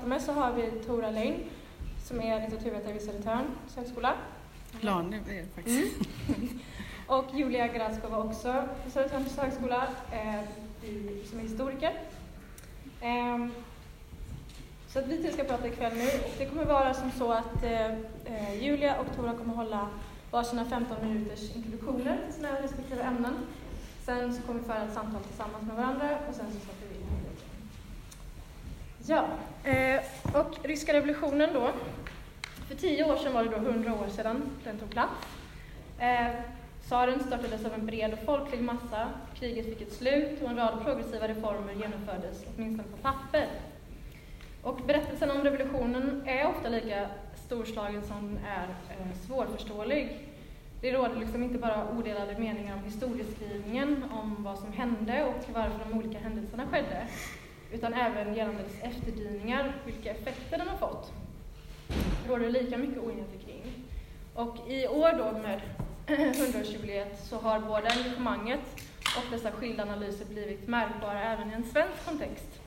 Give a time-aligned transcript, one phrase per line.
[0.00, 1.44] prata med så har vi Tora Lein
[2.04, 4.14] som är litteraturvetare vid Södertörns högskola.
[4.80, 5.96] Nu är det faktiskt.
[6.28, 6.58] Mm.
[7.06, 10.40] och Julia Graskova också vid Södertörns högskola eh,
[11.30, 11.92] som är historiker.
[13.00, 13.46] Eh,
[14.88, 17.62] så att vi tre ska prata ikväll nu och det kommer vara som så att
[17.62, 17.90] eh,
[18.24, 19.88] eh Julia och Tora kommer hålla
[20.30, 23.34] varsina 15 minuters introduktioner till sina respektive ämnen.
[24.04, 26.79] Sen så kommer vi föra ett samtal tillsammans med varandra och sen så in
[29.06, 29.26] Ja,
[29.64, 30.00] eh,
[30.34, 31.72] och ryska revolutionen då.
[32.68, 35.26] För tio år sedan var det då 100 år sedan den tog plats.
[35.98, 36.26] Eh,
[36.86, 40.84] tsaren störtades av en bred och folklig massa, kriget fick ett slut och en rad
[40.84, 43.46] progressiva reformer genomfördes, åtminstone på papper.
[44.62, 47.08] Och berättelsen om revolutionen är ofta lika
[47.46, 50.18] storslagen som den är eh, svårförståelig.
[50.80, 55.78] Det råder liksom inte bara odelade meningar om historieskrivningen, om vad som hände och varför
[55.88, 57.06] de olika händelserna skedde,
[57.72, 61.12] utan även gällande dess efterdyningar, vilka effekter den har fått.
[61.88, 63.62] Det råder lika mycket oenighet kring.
[64.34, 65.60] Och i år då med
[66.06, 68.60] 100-årsjubileet så har både engagemanget
[69.16, 72.60] och dessa skilda analyser blivit märkbara även i en svensk kontext.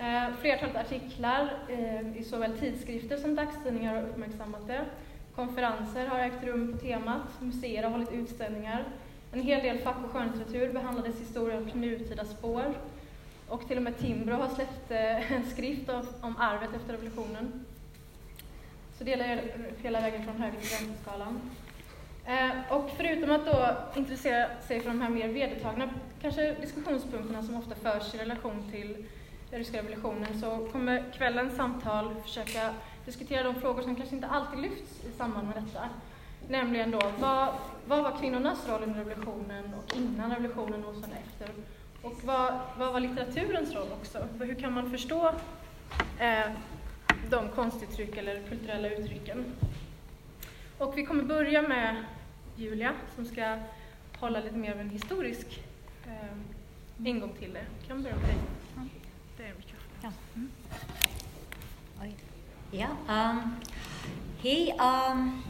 [0.00, 4.84] Eh, flertalet artiklar eh, i såväl tidskrifter som dagstidningar har uppmärksammat det.
[5.34, 8.84] Konferenser har ägt rum på temat, museer har hållit utställningar.
[9.32, 12.74] En hel del fack och skönlitteratur behandlades historien på nutida spår.
[13.50, 15.88] Och till och med Timbro har släppt eh, en skrift
[16.20, 17.64] om arvet efter revolutionen.
[18.98, 21.40] Så det gäller hela vägen från höger till vänsterskalan.
[22.24, 25.90] Eh, och förutom att då intressera sig för de här mer vedertagna
[26.22, 29.06] kanske diskussionspunkterna som ofta förs i relation till
[29.50, 32.74] ryska revolutionen så kommer kvällens samtal försöka
[33.04, 35.88] diskutera de frågor som kanske inte alltid lyfts i samband med detta.
[36.48, 37.54] Nämligen då, vad,
[37.86, 41.54] vad var kvinnornas roll under revolutionen och innan revolutionen och sen efter?
[42.02, 44.28] Och vad, vad var litteraturens roll också?
[44.40, 45.34] Hur kan man förstå
[46.18, 46.50] eh,
[47.30, 49.44] de konstuttryck eller kulturella uttrycken?
[50.78, 52.04] Och vi kommer börja med
[52.56, 53.58] Julia som ska
[54.18, 55.64] hålla lite mer av en historisk
[56.06, 57.86] eh, ingång till det.
[57.88, 58.36] Kan börja med dig.
[60.02, 60.12] Ja.
[60.34, 60.50] Mm.
[62.72, 63.56] Ja, um,
[64.42, 64.74] hej.
[64.78, 65.42] Um,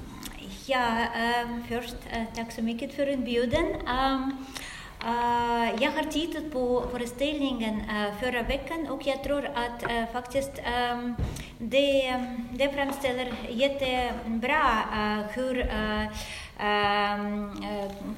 [0.67, 1.07] ja,
[1.45, 3.65] um, först uh, tack så mycket för inbjudan.
[5.05, 10.53] Uh, jag har tittat på föreställningen uh, förra veckan och jag tror att uh, faktiskt
[10.93, 11.17] um,
[11.59, 12.15] det,
[12.53, 15.71] det framställer jättebra uh, hur
[16.59, 17.53] ehm,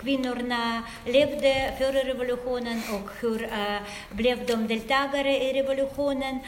[0.00, 6.38] kvinnorna levde före revolutionen och hur eh, blev de deltagare i revolutionen.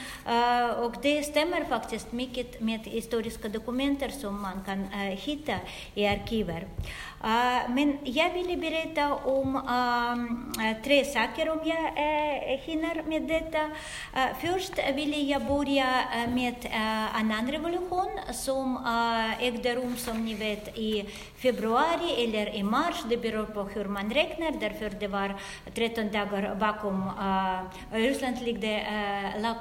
[0.78, 5.54] Och det stämmer faktiskt mycket med historiska dokumenter som man kan hitta
[5.94, 6.66] i arkiver.
[7.24, 13.22] Eh, men jag ville berätta om ehm, eh, tre saker om jag eh, hinner med
[13.22, 13.70] detta.
[14.40, 15.86] Först vill jag börja
[16.34, 18.78] med en annan revolution som
[19.40, 21.04] ägde rum som ni vet i
[21.36, 22.94] februari eller i mars.
[23.08, 25.34] Det beror på hur man räknar därför det var
[25.74, 27.10] 13 dagar bakom,
[27.92, 29.56] Ryssland ligger, lag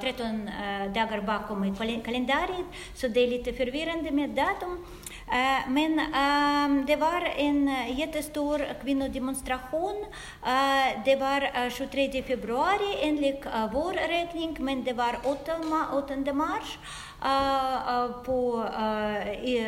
[0.00, 0.50] 13
[0.94, 4.86] dagar bakom i kalendariet så det är lite förvirrande med datum.
[5.32, 10.04] Eh, men ehm, det var en eh, jättestor kvinnodemonstration.
[10.42, 16.78] Eh, det var 23 februari enligt vår räkning, men det var 8, mars.
[17.22, 18.64] Uh, på,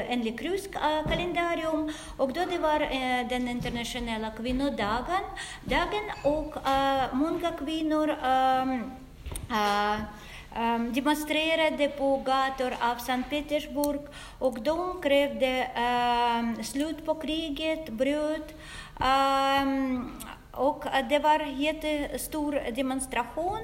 [0.08, 0.72] enligt rysk
[1.08, 2.78] kalendarium och då det var
[3.28, 5.24] den internationella kvinnodagen
[5.64, 6.54] dagen och
[7.12, 8.90] många kvinnor um,
[10.54, 14.00] Ehm, demonstrerade på gator av Sankt Petersburg
[14.38, 18.42] och de krävde um, slut på kriget, bröd.
[18.96, 20.10] Um, ehm,
[20.52, 23.62] och eh, det var en jättestor demonstration.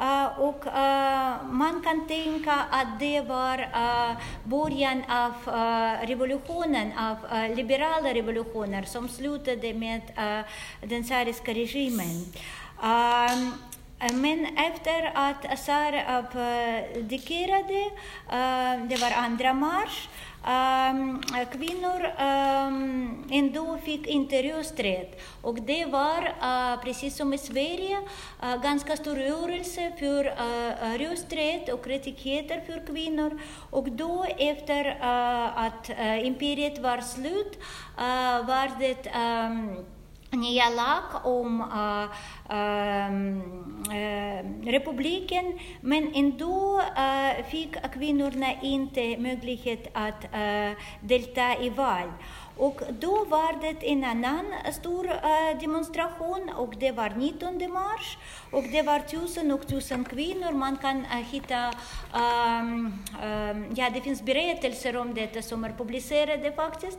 [0.00, 5.34] Uh, och uh, man kan tänka att det var uh, början av
[6.06, 7.16] revolutionen, av
[7.56, 10.02] liberala revolutioner som slutade med
[10.80, 12.24] den tsariska regimen.
[14.00, 17.90] Men efter att Assar abdikerade,
[18.32, 20.08] eh, det var andra mars,
[20.46, 22.66] eh, kvinnor eh,
[23.38, 25.22] ändå fick inte rösträtt.
[25.42, 26.32] Och det var,
[26.84, 27.98] precis som i Sverige,
[28.62, 30.24] ganska stor rörelse för
[30.98, 33.40] rösträtt och rättigheter för kvinnor.
[33.70, 34.98] Och då efter
[35.56, 35.90] att
[36.24, 37.58] imperiet var slut
[38.46, 39.10] var det
[40.30, 42.04] nya lag om uh,
[42.50, 43.60] uh,
[44.64, 52.12] republiken, men ändå eh, fick kvinnorna inte möjlighet att eh, delta i val.
[52.56, 55.10] Och då var det en annan stor
[55.60, 58.18] demonstration och det var 19 mars
[58.50, 60.52] och det var tusen och tusen kvinnor.
[60.52, 61.72] Man kan hitta,
[62.14, 62.92] um,
[63.22, 66.98] um, ja det finns berättelser om detta som är publicerade faktiskt.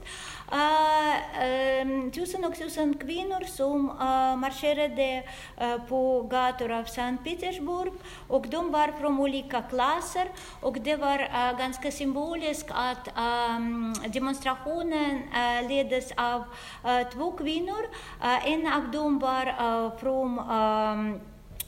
[0.52, 5.24] Um, tusen och tusen kvinnor som eh, marscherade
[5.58, 7.94] eh, på gator av Sankt Petersburg
[8.28, 10.28] och de var från olika klasser
[10.62, 15.22] och det var eh, ganska symboliskt att ehm, demonstrationen
[15.70, 16.44] leddes av
[17.14, 17.86] två kvinnor.
[18.46, 21.20] En av dem var från ehm,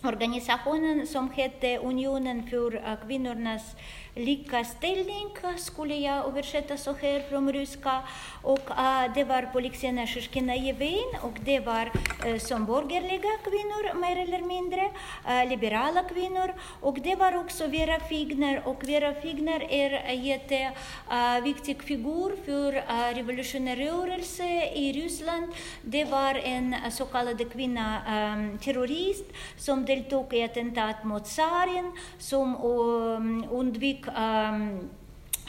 [0.03, 3.75] organisationen som hette Unionen för kvinnornas
[4.15, 8.01] lika ställning, skulle jag översätta så här från ryska.
[8.41, 11.91] Och äh, det var Polixena Shishkina-Jevin och det var
[12.25, 14.91] äh, som borgerliga kvinnor mer eller mindre,
[15.27, 16.53] äh, liberala kvinnor.
[16.81, 22.35] Och det var också Vera Figner och Vera Figner är äh, en jätteviktig äh, figur
[22.45, 24.43] för äh, revolutionär rörelse
[24.75, 25.47] i Ryssland.
[25.81, 29.25] Det var en så kallad kvinna, ähm, terrorist
[29.57, 34.89] som deltog i attentat mot tsaren, som ähm, undvek um,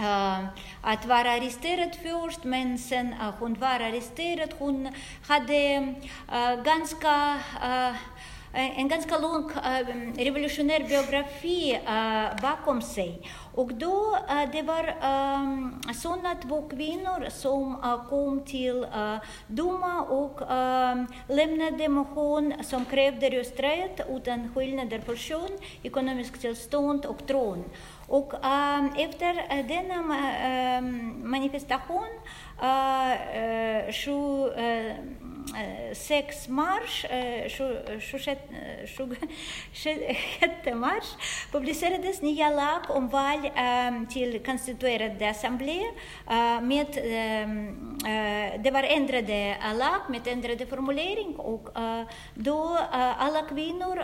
[0.00, 0.46] Uh,
[0.80, 4.54] att vara arresterad först, men sen uh, hon var arresterad.
[4.58, 4.88] Hon
[5.26, 5.94] hade
[6.32, 7.38] uh, ganska
[8.56, 9.50] en ganska lång
[10.16, 11.80] revolutionär biografi
[12.42, 13.30] bakom sig.
[13.54, 14.18] Och då
[14.52, 17.76] det var um, sådana två kvinnor som
[18.08, 18.86] kom till
[19.46, 20.40] Duma och
[21.28, 27.64] lämnade motion som krävde rösträtt utan skillnader för kön, ekonomiskt tillstånd och tron.
[28.06, 29.66] Och äh, efter äh,
[35.94, 38.38] 6 mars, eh, 26
[39.86, 40.16] eh,
[40.64, 41.16] eh, mars
[41.52, 45.80] publicerades nya lag om val ehm, till konstituerade assemblé.
[46.62, 47.98] Med, ehm,
[48.62, 51.68] det var ändrade lag med ändrade formulering och
[52.34, 52.78] då
[53.18, 54.02] alla kvinnor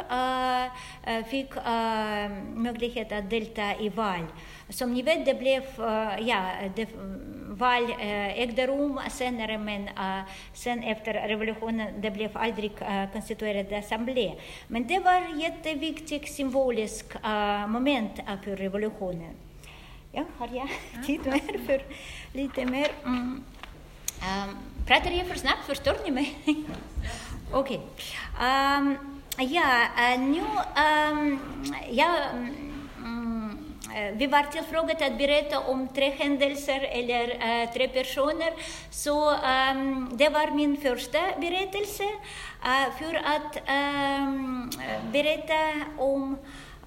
[1.30, 4.26] fick ehm, möjlighet att delta i val.
[4.70, 5.62] Som ni vet, det blev,
[6.18, 6.88] ja, det,
[7.50, 9.88] val ägde rum senare, men
[10.54, 12.72] sen efter revolutionen, det blev aldrig
[13.12, 14.32] konstituerad assemblé.
[14.68, 17.16] Men det var ett jätteviktigt symboliskt
[17.68, 19.34] moment för revolutionen.
[20.12, 20.68] Ja, har jag
[21.06, 21.82] tid mer för
[22.32, 22.88] lite mer?
[23.04, 23.44] Mm.
[24.20, 24.56] Um,
[24.86, 25.66] pratar jag för snabbt?
[25.66, 26.34] Förstår ni mig?
[27.52, 27.80] Okej.
[27.80, 28.78] Okay.
[28.78, 28.98] Um,
[29.38, 29.86] ja,
[30.18, 30.40] nu...
[30.40, 31.40] Um,
[31.90, 32.16] ja,
[33.88, 38.52] Eh, vi var tillfrågade att berätta om tre händelser eller uh, tre personer.
[38.90, 44.70] Så um, det var min första berättelse uh, för att um,
[45.12, 46.38] berätta om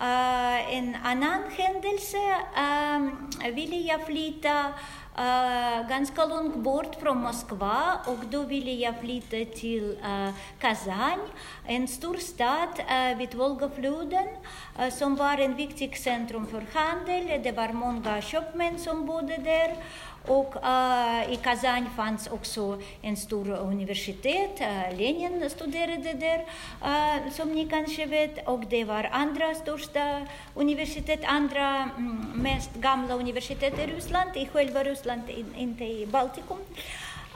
[0.02, 2.18] uh, en annan händelse.
[2.58, 9.00] Ehm, ville jag flytta Uh, Eh, ganska långt bort från Moskva och då ville jag
[9.00, 10.30] flytta till uh,
[10.60, 11.20] Kazan,
[11.68, 14.28] en stor stad uh, vid Volgafloden
[14.92, 17.44] som var en viktig centrum för handel.
[17.44, 19.76] Det var många köpmän som bodde där
[20.28, 24.62] och uh, i Kazan fanns också en stor universitet.
[24.62, 26.40] Uh, Lenin studerade där,
[26.82, 28.48] uh, som ni kanske vet.
[28.48, 34.84] Och det var andra största universitet, andra mm, mest gamla universitet i Ryssland, i själva
[34.84, 36.58] Ryssland, in, inte i Baltikum.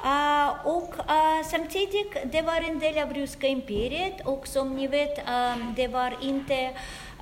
[0.05, 5.17] Uh, och uh, samtidigt, det var en del av ryska imperiet och som ni vet,
[5.17, 6.71] uh, det var inte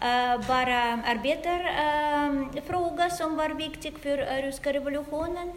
[0.01, 5.51] Eh, bara arbetarfråga ehm, som var viktig för eh, ryska revolutionen,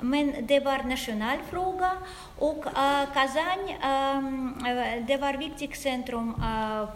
[0.00, 1.90] men det var nationell fråga
[2.38, 4.54] och eh, Kazan ehm,
[5.06, 6.34] det var viktigt centrum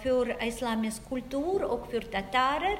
[0.03, 2.79] för islamisk kultur och för tatarer.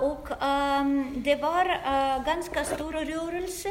[0.00, 1.66] och ehm, det var
[2.24, 3.68] ganska stor rörelse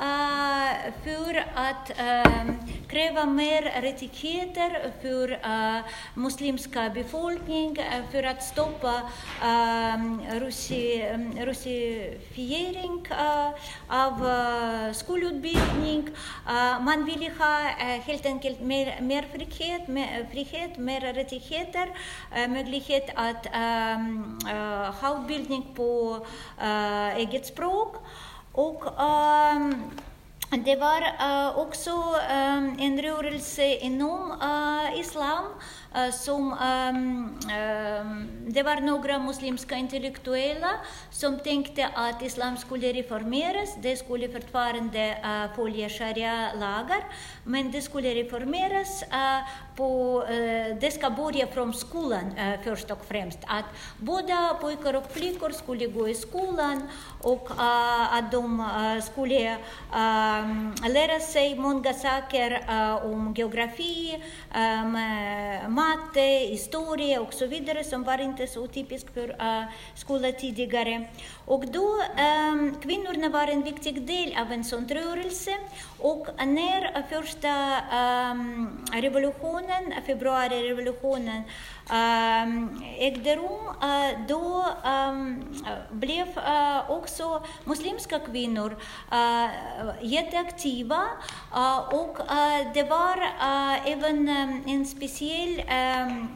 [0.00, 2.54] Eh, för att uh,
[2.88, 9.02] kräva mer rättigheter för uh, muslimska befolkning, eh, för att stoppa
[9.42, 11.02] ehm, russi,
[11.38, 13.52] russifiering ehm,
[13.88, 14.14] av
[14.92, 16.08] skolutbildning.
[16.80, 17.58] man ville ha
[18.04, 21.88] helt enkelt mer, mer frihet, mer, frihet, mer rättigheter,
[22.48, 23.46] möjlighet att
[25.00, 26.18] ha utbildning på
[27.16, 27.96] eget språk.
[28.52, 29.90] Och um,
[30.64, 35.44] det var uh, också um, en rörelse inom uh, islam.
[35.94, 40.70] Eh, som um, um, det var några muslimska intellektuella
[41.10, 47.04] som tänkte att islam skulle reformeras, det skulle fortfarande uh, följa sharia-lagar,
[47.44, 50.24] men det skulle reformeras uh, på,
[50.80, 52.32] det ska börja från skolan
[52.64, 53.64] först och främst, att
[53.98, 56.88] båda pojkar och flickor skulle gå i skolan
[57.22, 57.50] och
[58.10, 58.68] att de
[59.02, 59.56] skulle
[59.94, 62.62] ehm, lära sig många saker
[63.04, 64.22] om geografi,
[65.80, 66.20] matte,
[66.56, 71.08] historia och så vidare som var inte så typiskt för eh, skolan tidigare.
[71.46, 75.54] Och då ehm, kvinnorna var en viktig del av en sån rörelse
[75.98, 77.54] och när första
[77.92, 81.42] ehm, revolutionen, februarirevolutionen,
[81.92, 85.44] Ehm, ägde rum, eh, då ehm,
[85.90, 88.76] blev eh, också muslimska kvinnor
[89.12, 89.50] eh,
[90.00, 91.02] jätteaktiva
[91.90, 92.18] och
[92.74, 93.18] det var
[93.86, 94.28] även
[94.66, 96.28] en speciell ehm,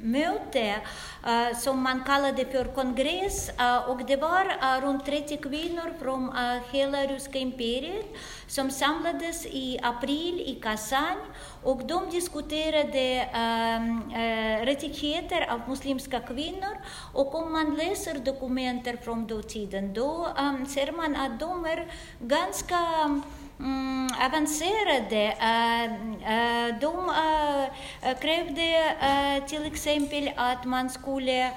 [0.00, 0.74] möte
[1.60, 3.50] som man kallade för kongress
[3.88, 6.32] och det var runt 30 kvinnor från
[6.72, 8.06] hela ryska imperiet
[8.46, 11.18] som samlades i april i Kazan
[11.62, 16.76] och de diskuterade äh, rättigheter av muslimska kvinnor.
[17.14, 21.86] Och om man läser dokumenter från dåtiden då äh, ser man att de är
[22.20, 22.76] ganska
[23.60, 25.34] mm, avancerade.
[26.80, 27.10] De
[28.20, 28.94] krävde
[29.48, 31.50] till exempel att man skulle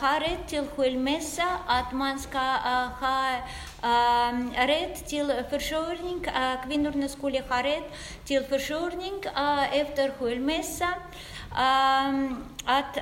[0.00, 2.38] ha rätt till skilmässa, att man ska
[3.00, 3.38] ha
[4.66, 6.26] rätt till försörjning,
[6.66, 7.92] kvinnorna skulle ha rätt
[8.24, 9.20] till försörjning
[9.72, 10.88] efter skilmässa,
[12.64, 12.98] att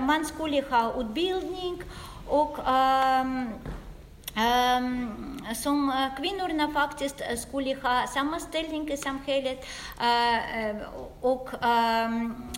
[0.00, 1.82] man skulle ha utbildning
[2.28, 2.58] och
[5.54, 9.66] som kvinnorna faktiskt skulle ha samma ställning i samhället
[10.00, 10.82] uh,
[11.20, 12.50] och um,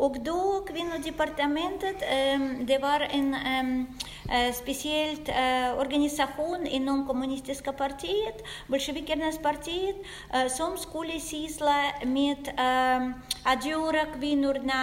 [0.00, 3.86] Och då kvinnodepartementet, ehm, det var en ehm,
[4.30, 9.96] eh, speciell eh, organisation inom kommunistiska partiet, bolsjevikernas partiet,
[10.34, 13.14] eh, som skulle syssla med ehm,
[13.44, 14.80] att göra kvinnorna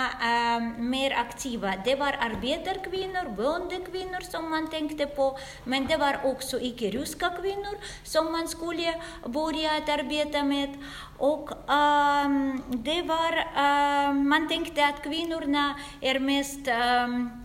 [0.78, 1.74] mer aktiva.
[1.86, 8.32] Det var arbetarkvinnor, bondekvinnor som man tänkte på, men det var också icke-ryska kvinnor som
[8.32, 10.70] man skulle börja att arbeta med.
[11.18, 13.34] Och um, det var,
[14.10, 17.44] um, man tänkte att kvinnorna är mest um,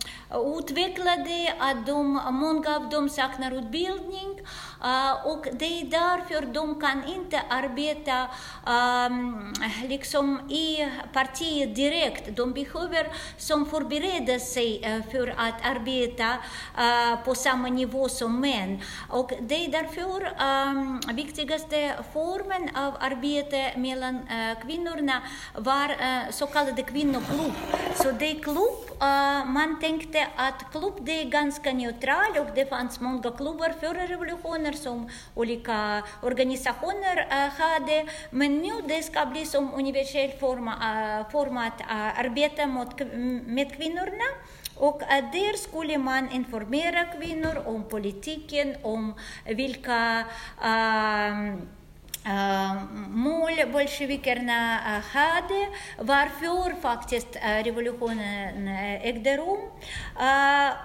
[0.57, 4.39] utvecklade, att de, många av dem saknar utbildning.
[4.85, 8.27] Ah, och det är därför de kan inte arbeta
[8.67, 12.35] ehm, liksom i partiet direkt.
[12.35, 16.29] De behöver som förbereda sig eh, för att arbeta
[16.77, 18.81] eh, på samma nivå som män.
[19.09, 25.21] Och det är därför ehm, viktigaste formen av arbete mellan eh, kvinnorna
[25.55, 25.95] var
[26.31, 27.53] så kallade kvinnoklubb.
[27.95, 28.99] Så det är klubb,
[29.45, 34.72] man tänkte att klubb det är ganska neutral och det fanns många klubbar före revolutionen
[34.73, 37.25] som olika organisationer
[37.59, 38.05] hade.
[38.29, 41.73] Men nu det ska bli som universell format, format
[42.17, 42.99] arbeta mot,
[43.45, 44.29] med kvinnorna.
[44.75, 49.13] Och där skulle man informera kvinnor om politiken, om
[49.45, 50.23] vilka
[50.63, 51.55] uh,
[53.09, 54.79] mål bolsjevikerna
[55.13, 58.67] hade, varför faktiskt revolutionen
[59.01, 59.59] ägde rum.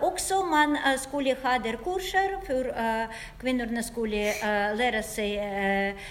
[0.03, 2.75] också man skulle ha kurser för
[3.41, 4.33] kvinnorna skulle
[4.75, 5.39] lära sig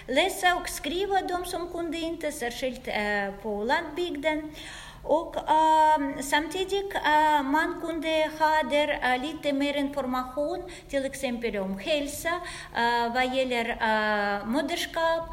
[0.08, 2.86] läsa och skriva, de som kunde inte, särskilt
[3.42, 4.52] på landsbygden.
[5.08, 11.80] Och äh, samtidigt äh, man kunde ha där äh, lite mer information, till exempel om
[11.80, 12.30] hälsa,
[12.76, 15.30] äh, vad gäller äh, moderskap,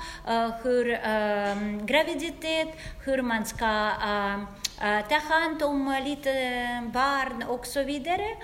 [0.62, 2.68] hur ehm, graviditet,
[3.04, 3.90] hur man ska
[5.08, 6.30] ta hand om lite
[6.92, 8.36] barn och så vidare.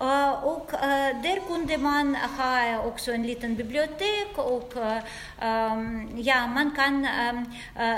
[0.00, 4.74] Eh, och eh, där kunde man ha eh, också en liten bibliotek och
[5.40, 7.44] ehm, ja, man kan ehm,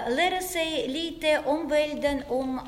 [0.09, 2.61] lära sig lite om världen, om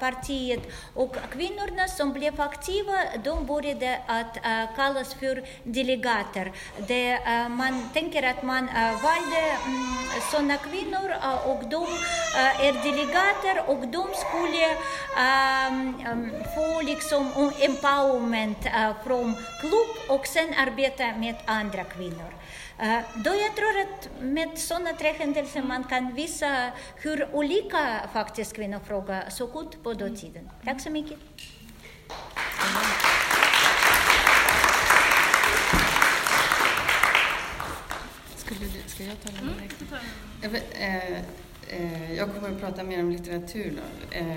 [0.00, 0.60] partiet.
[0.94, 4.38] Och kvinnorna som blev aktiva, de började att
[4.76, 6.52] kallas för delegater.
[6.88, 7.18] Det,
[7.48, 8.66] man tänker att man
[9.02, 9.96] valde mm,
[10.30, 11.10] sådana kvinnor
[11.46, 11.86] och de
[12.66, 14.66] är delegater och de skulle
[15.16, 22.34] ehm, få liksom empowerment Eh, från klubb och sen arbeta med andra kvinnor.
[22.78, 28.52] Eh, då jag tror att med sådana tre händelser man kan visa hur olika faktiskt
[28.56, 30.50] kvinnofrågan såg ut på dåtiden.
[30.64, 31.18] Tack så mycket.
[38.36, 39.84] Skulle du, ska jag ta den direkt?
[40.42, 41.18] Jag, eh,
[41.68, 43.72] eh, jag kommer att prata mer om litteratur.
[43.76, 44.16] Då.
[44.16, 44.36] Eh,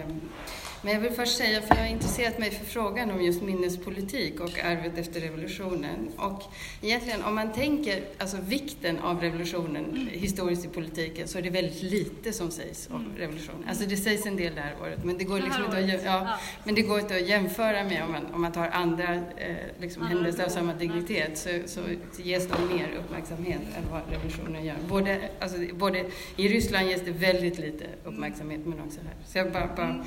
[0.82, 4.40] men jag vill först säga, för jag har intresserat mig för frågan om just minnespolitik
[4.40, 6.12] och arvet efter revolutionen.
[6.18, 6.44] Och
[6.82, 10.08] egentligen, om man tänker alltså vikten av revolutionen mm.
[10.08, 13.18] historiskt i politiken, så är det väldigt lite som sägs om mm.
[13.18, 13.70] revolutionen.
[13.70, 16.38] Alltså det sägs en del det här året, men det går liksom inte att, ja.
[16.64, 20.04] Men det går inte att jämföra med om man, om man tar andra eh, liksom,
[20.04, 21.82] händelser av samma dignitet, så, så
[22.22, 24.76] ges de mer uppmärksamhet än vad revolutionen gör.
[24.88, 26.06] Både, alltså, både
[26.36, 29.16] i Ryssland ges det väldigt lite uppmärksamhet, men också här.
[29.26, 30.06] Så jag bara, bara mm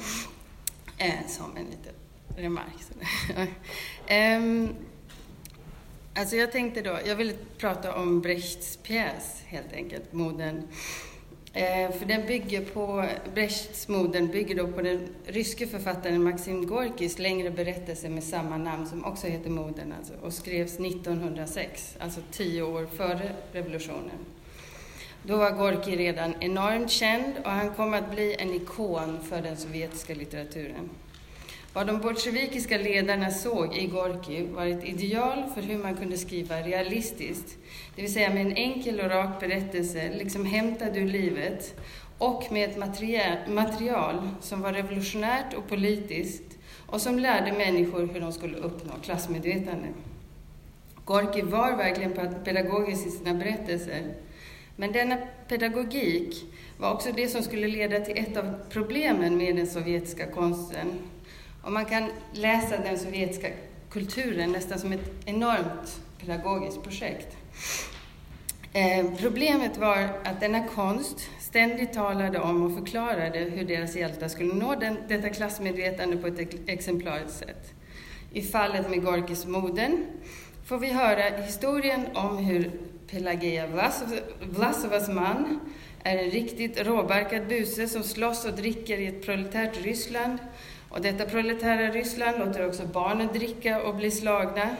[1.04, 1.94] eh, som en liten
[2.37, 2.75] remark.
[4.38, 4.75] um,
[6.14, 10.62] alltså jag tänkte då, jag ville prata om Brechts pjäs helt enkelt, Moden.
[11.54, 17.19] Eh, för den bygger på, Brechts Moden bygger då på den ryske författaren Maxim Gorkis
[17.19, 22.62] längre berättelse med samma namn som också heter Moden alltså, och skrevs 1906, alltså tio
[22.62, 24.19] år före revolutionen.
[25.25, 29.56] Då var Gorki redan enormt känd och han kom att bli en ikon för den
[29.56, 30.91] sovjetiska litteraturen.
[31.73, 36.56] Vad de bolsjevikiska ledarna såg i Gorki var ett ideal för hur man kunde skriva
[36.56, 37.58] realistiskt,
[37.97, 41.80] det vill säga med en enkel och rak berättelse, liksom hämtad ur livet,
[42.19, 42.78] och med ett
[43.49, 49.89] material som var revolutionärt och politiskt och som lärde människor hur de skulle uppnå klassmedvetande.
[51.04, 52.13] Gorki var verkligen
[52.45, 54.02] pedagogisk i sina berättelser,
[54.82, 55.16] men denna
[55.49, 56.45] pedagogik
[56.78, 60.86] var också det som skulle leda till ett av problemen med den sovjetiska konsten.
[61.62, 63.49] Och man kan läsa den sovjetiska
[63.90, 67.36] kulturen nästan som ett enormt pedagogiskt projekt.
[68.73, 74.54] Eh, problemet var att denna konst ständigt talade om och förklarade hur deras hjältar skulle
[74.54, 77.75] nå den, detta klassmedvetande på ett exemplariskt sätt.
[78.32, 80.06] I fallet med Gorkis Moden
[80.64, 82.71] får vi höra historien om hur
[83.10, 83.67] Pelageja
[84.41, 85.60] Vlasovas man
[86.02, 90.38] är en riktigt råbarkad buse som slåss och dricker i ett proletärt Ryssland.
[90.88, 94.76] Och detta proletära Ryssland låter också barnen dricka och bli slagna.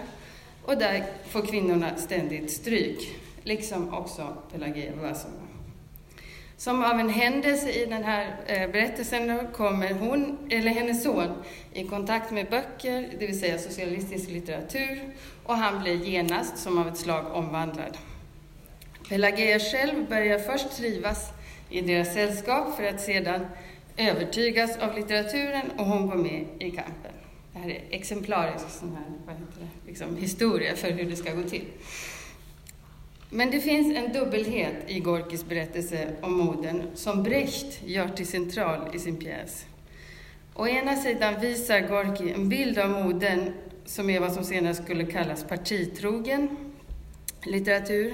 [0.65, 5.43] Och där får kvinnorna ständigt stryk, liksom också Pelageja Vlasova.
[6.57, 11.29] Som av en händelse i den här eh, berättelsen kommer hon, eller hennes son,
[11.73, 15.01] i kontakt med böcker, det vill säga socialistisk litteratur,
[15.45, 17.99] och han blir genast, som av ett slag, omvandlad.
[19.13, 21.31] Pelagia själv börjar först trivas
[21.71, 23.47] i deras sällskap för att sedan
[23.97, 27.13] övertygas av litteraturen och hon går med i kampen.
[27.53, 31.35] Det här är exemplarisk sån här, vad heter det, liksom, historia för hur det ska
[31.35, 31.65] gå till.
[33.31, 38.95] Men det finns en dubbelhet i Gorkis berättelse om moden som Brecht gör till central
[38.95, 39.67] i sin pjäs.
[40.55, 43.53] Å ena sidan visar Gorki en bild av moden
[43.85, 46.57] som är vad som senare skulle kallas partitrogen
[47.43, 48.13] litteratur,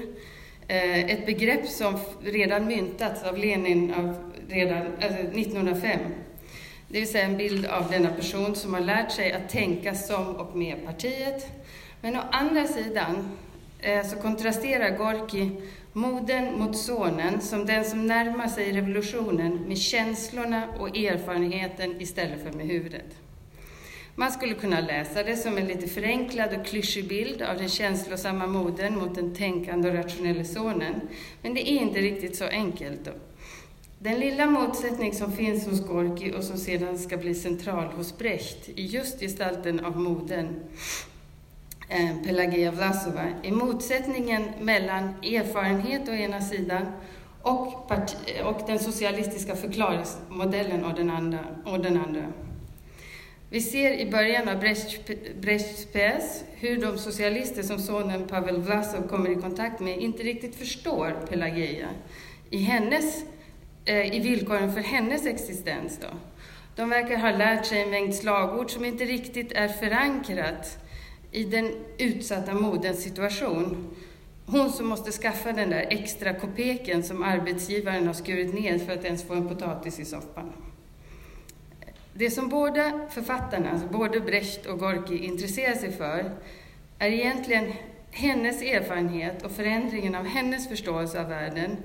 [0.71, 5.99] Eh, ett begrepp som redan myntats av Lenin av redan, eh, alltså 1905.
[6.87, 10.35] Det vill säga en bild av denna person som har lärt sig att tänka som
[10.35, 11.47] och med partiet.
[12.01, 13.29] Men å andra sidan
[13.79, 15.51] eh, så kontrasterar Gorki
[15.93, 22.51] moden mot sonen som den som närmar sig revolutionen med känslorna och erfarenheten istället för
[22.51, 23.15] med huvudet.
[24.15, 28.47] Man skulle kunna läsa det som en lite förenklad och klyschig bild av den känslosamma
[28.47, 31.01] modern mot den tänkande och rationella sonen.
[31.41, 33.05] Men det är inte riktigt så enkelt.
[33.05, 33.11] Då.
[33.99, 38.69] Den lilla motsättning som finns hos Gorki och som sedan ska bli central hos Brecht
[38.69, 40.55] i just gestalten av modern
[41.89, 46.85] eh, Pelagia Vlasova är motsättningen mellan erfarenhet å ena sidan
[47.41, 47.91] och,
[48.43, 51.39] och den socialistiska förklaringsmodellen å den andra.
[51.65, 52.23] Och den andra.
[53.51, 54.59] Vi ser i början av
[55.41, 60.55] Brechts pjäs hur de socialister som sonen Pavel Vlasov kommer i kontakt med inte riktigt
[60.55, 61.87] förstår Pelageja
[62.49, 63.23] i, hennes,
[63.85, 65.99] eh, i villkoren för hennes existens.
[66.01, 66.07] Då.
[66.75, 70.77] De verkar ha lärt sig en mängd slagord som inte riktigt är förankrat
[71.31, 73.95] i den utsatta moderns situation.
[74.45, 79.05] Hon som måste skaffa den där extra kopeken som arbetsgivaren har skurit ner för att
[79.05, 80.53] ens få en potatis i soppan.
[82.19, 86.31] Det som båda författarna, alltså både Brecht och Gorki, intresserar sig för
[86.97, 87.73] är egentligen
[88.11, 91.77] hennes erfarenhet och förändringen av hennes förståelse av världen.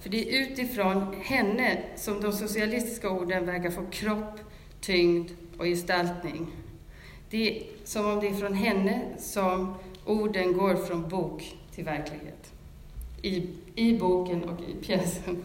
[0.00, 4.40] För det är utifrån henne som de socialistiska orden verkar få kropp,
[4.80, 6.46] tyngd och gestaltning.
[7.30, 9.74] Det är som om det är från henne som
[10.04, 12.52] orden går från bok till verklighet.
[13.22, 15.42] I, i boken och i pjäsen.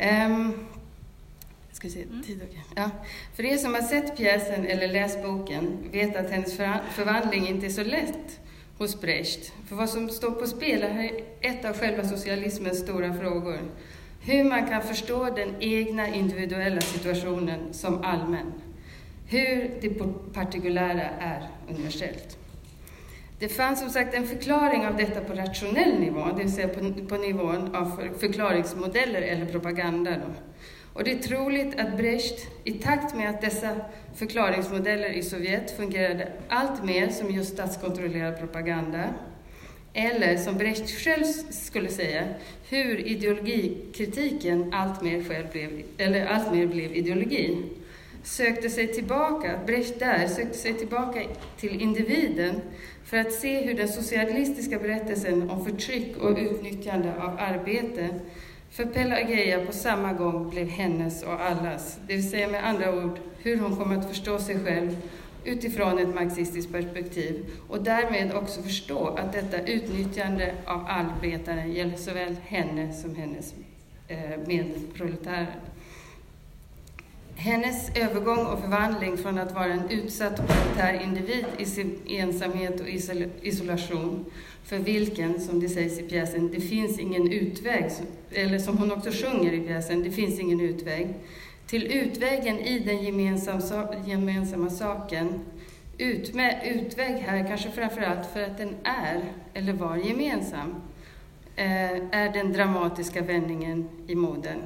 [0.00, 0.66] Um,
[1.78, 2.22] Ska se, mm.
[2.22, 2.60] tid okay.
[2.76, 2.90] ja.
[3.34, 6.56] För er som har sett pjäsen eller läst boken vet att hennes
[6.92, 8.40] förvandling inte är så lätt
[8.78, 9.52] hos Brecht.
[9.68, 11.10] För vad som står på spel är
[11.40, 13.58] ett av själva socialismens stora frågor.
[14.20, 18.52] Hur man kan förstå den egna individuella situationen som allmän.
[19.26, 19.90] Hur det
[20.34, 22.38] partikulära är universellt.
[23.38, 27.06] Det fanns som sagt en förklaring av detta på rationell nivå, det vill säga på,
[27.08, 30.10] på nivån av förklaringsmodeller eller propaganda.
[30.10, 30.34] Då.
[30.98, 33.76] Och det är troligt att Brecht, i takt med att dessa
[34.14, 39.14] förklaringsmodeller i Sovjet fungerade allt mer som just statskontrollerad propaganda,
[39.92, 42.24] eller som Brecht själv skulle säga,
[42.68, 47.62] hur ideologikritiken alltmer, själv blev, eller alltmer blev ideologi,
[48.22, 51.22] sökte sig tillbaka, Brecht där sökte sig tillbaka
[51.56, 52.60] till individen
[53.04, 58.08] för att se hur den socialistiska berättelsen om förtryck och utnyttjande av arbete
[58.70, 63.18] för Pelageia på samma gång blev hennes och allas, det vill säga med andra ord
[63.38, 64.96] hur hon kom att förstå sig själv
[65.44, 72.36] utifrån ett marxistiskt perspektiv och därmed också förstå att detta utnyttjande av arbetaren gäller såväl
[72.46, 73.54] henne som hennes
[74.08, 75.56] eh, medproletärer.
[77.36, 82.80] Hennes övergång och förvandling från att vara en utsatt och proletär individ i sin ensamhet
[82.80, 82.88] och
[83.42, 84.24] isolation
[84.64, 87.90] för vilken, som det sägs i pjäsen, det finns ingen utväg,
[88.32, 91.14] eller som hon också sjunger i pjäsen, det finns ingen utväg,
[91.66, 95.40] till utvägen i den gemensamma, gemensamma saken.
[95.98, 99.22] Utme, utväg här kanske framför allt för att den är,
[99.54, 100.74] eller var, gemensam,
[101.56, 104.58] eh, är den dramatiska vändningen i moden.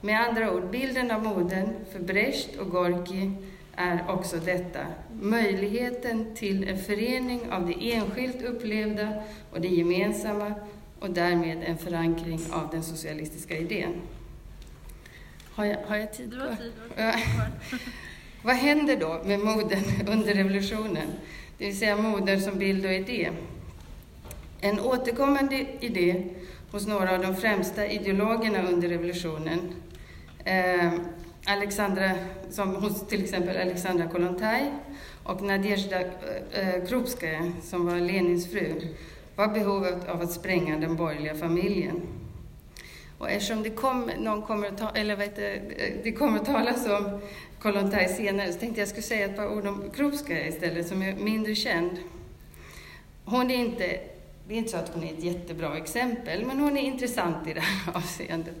[0.00, 3.30] Med andra ord, bilden av moden för Brecht och Gorki
[3.76, 4.86] är också detta.
[5.20, 10.54] Möjligheten till en förening av det enskilt upplevda och det gemensamma
[11.00, 13.92] och därmed en förankring av den socialistiska idén.
[15.54, 16.56] Har jag, har jag tid kvar?
[18.42, 21.06] Vad händer då med moden under revolutionen?
[21.58, 23.30] Det vill säga moden som bild och idé.
[24.60, 26.24] En återkommande idé
[26.70, 29.58] hos några av de främsta ideologerna under revolutionen
[30.44, 30.92] eh,
[31.46, 32.10] Alexandra,
[32.50, 34.72] som hos till exempel Alexandra Kollontaj
[35.24, 38.94] och Nadezjda eh, Krupskaja, som var Lenins fru,
[39.36, 42.02] var behovet av att spränga den borgerliga familjen.
[43.18, 45.44] Och eftersom det, kom, någon kommer att ta, eller vet eh,
[46.02, 47.20] det kommer att talas om
[47.60, 51.14] Kollontaj senare, så tänkte jag skulle säga ett par ord om Krupskaja istället, som är
[51.14, 51.90] mindre känd.
[53.24, 54.00] Hon är inte,
[54.48, 57.52] det är inte så att hon är ett jättebra exempel, men hon är intressant i
[57.52, 58.56] det här avseendet.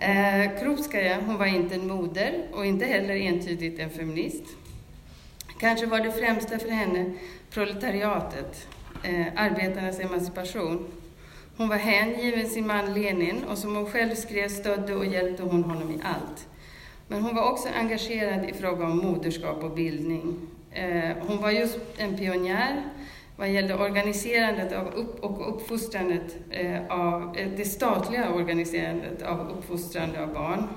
[0.00, 4.44] Eh, Krupskaja, hon var inte en moder och inte heller entydigt en feminist.
[5.60, 7.12] Kanske var det främsta för henne
[7.50, 8.68] proletariatet,
[9.02, 10.86] eh, arbetarnas emancipation.
[11.56, 15.64] Hon var hängiven sin man Lenin och som hon själv skrev stödde och hjälpte hon
[15.64, 16.48] honom i allt.
[17.08, 20.36] Men hon var också engagerad i fråga om moderskap och bildning.
[20.72, 22.82] Eh, hon var just en pionjär
[23.36, 30.22] vad gällde organiserandet av upp och uppfostrandet eh, av eh, det statliga organiserandet av uppfostrande
[30.22, 30.68] av barn.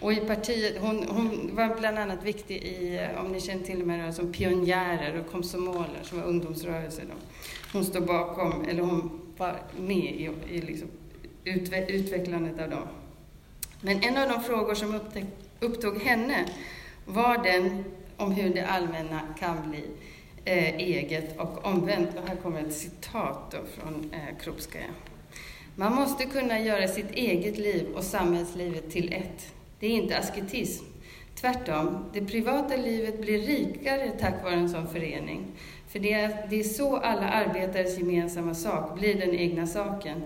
[0.00, 3.88] Och i partiet, hon, hon var bland annat viktig i, eh, om ni känner till
[3.88, 7.04] de som pionjärer och komsomoler, som var ungdomsrörelser.
[7.08, 7.14] Då.
[7.72, 10.88] Hon stod bakom, eller hon var med i, i liksom
[11.44, 12.88] utve, utvecklandet av dem.
[13.80, 15.24] Men en av de frågor som upptäck,
[15.60, 16.44] upptog henne
[17.04, 17.84] var den
[18.16, 19.84] om hur det allmänna kan bli
[20.44, 22.08] eh, eget och omvänt.
[22.16, 24.90] Och här kommer ett citat då från eh, Krupskaja.
[25.76, 29.54] Man måste kunna göra sitt eget liv och samhällslivet till ett.
[29.80, 30.84] Det är inte asketism.
[31.34, 35.46] Tvärtom, det privata livet blir rikare tack vare en sån förening.
[35.88, 40.22] För det är, det är så alla arbetares gemensamma sak blir den egna saken.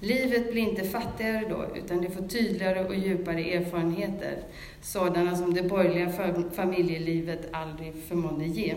[0.00, 4.38] Livet blir inte fattigare då, utan det får tydligare och djupare erfarenheter,
[4.80, 6.12] sådana som det borgerliga
[6.50, 8.74] familjelivet aldrig förmådde ge.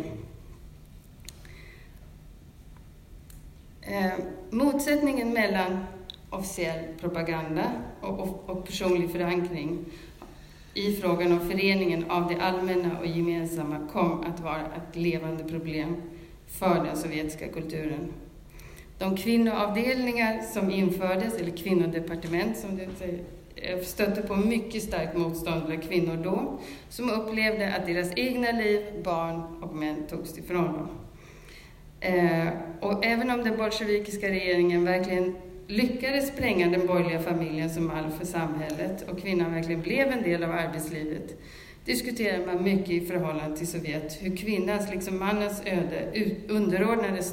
[3.88, 4.12] Eh,
[4.50, 5.86] motsättningen mellan
[6.30, 9.86] officiell propaganda och, och, och, personlig förankring
[10.74, 15.96] i frågan om föreningen av det allmänna och gemensamma kom att vara ett levande problem
[16.48, 18.13] för den sovjetiska kulturen.
[18.98, 23.24] De kvinnoavdelningar som infördes, eller kvinnodepartement som det säger,
[23.56, 28.86] eh, stötte på mycket starkt motstånd bland kvinnor då, som upplevde att deras egna liv,
[29.04, 31.03] barn och män togs ifrån dem.
[32.04, 32.48] Eh,
[32.80, 35.36] och även om den bolsjevikiska regeringen verkligen
[35.68, 40.44] lyckades spränga den borgerliga familjen som mall för samhället och kvinnan verkligen blev en del
[40.44, 41.42] av arbetslivet,
[41.86, 47.24] diskuterar man mycket i förhållande till Sovjet hur kvinnans, liksom mannens öde, underordnade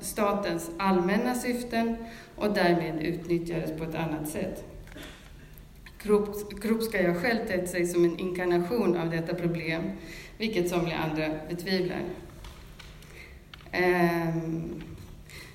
[0.00, 1.96] statens allmänna syften
[2.36, 4.64] och därmed utnyttjades på ett annat sätt.
[6.62, 9.82] Krupskaja själv tett sig som en inkarnation av detta problem,
[10.38, 12.02] vilket somliga andra betvivlar.
[13.74, 14.82] Ehm,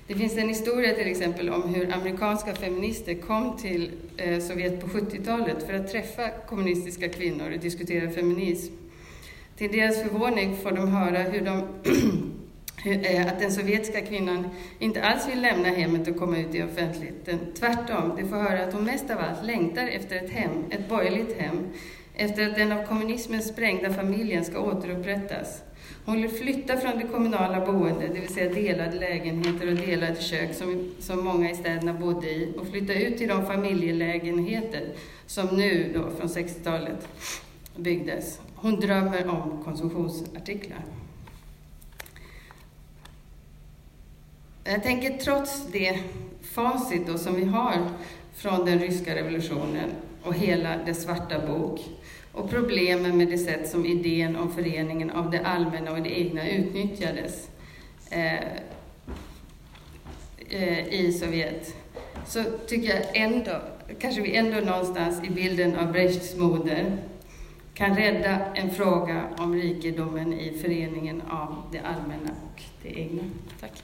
[0.06, 4.86] det finns en historia till exempel om hur amerikanska feminister kom till eh, Sovjet på
[4.86, 8.74] 70-talet för att träffa kommunistiska kvinnor och diskutera feminism.
[9.56, 11.68] Till deras förvåning får de höra hur de
[13.04, 17.38] eh, att den sovjetiska kvinnan inte alls vill lämna hemmet och komma ut i offentligheten.
[17.58, 21.40] Tvärtom, de får höra att hon mest av allt längtar efter ett hem, ett borgerligt
[21.40, 21.66] hem,
[22.14, 25.62] efter att den av kommunismen sprängda familjen ska återupprättas.
[26.04, 30.54] Hon vill flytta från det kommunala boendet, det vill säga delade lägenheter och delade kök
[30.54, 34.88] som, som många i städerna bodde i, och flytta ut till de familjelägenheter
[35.26, 37.08] som nu, då, från 60-talet,
[37.76, 38.40] byggdes.
[38.54, 40.84] Hon drömmer om konsumtionsartiklar.
[44.64, 45.98] Jag tänker trots det
[46.42, 47.88] facit då som vi har
[48.34, 49.90] från den ryska revolutionen
[50.22, 51.80] och hela dess svarta bok,
[52.32, 56.50] och problemen med det sätt som idén om föreningen av det allmänna och det egna
[56.50, 57.48] utnyttjades
[58.10, 58.42] eh,
[60.48, 61.74] eh, i Sovjet,
[62.26, 63.60] så tycker jag ändå,
[63.98, 66.96] kanske vi ändå någonstans i bilden av Brechts moder
[67.74, 73.22] kan rädda en fråga om rikedomen i föreningen av det allmänna och det egna.
[73.60, 73.82] Tack.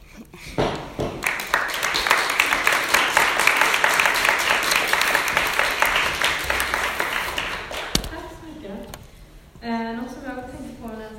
[9.67, 11.11] Eh, något som jag tänkte på när,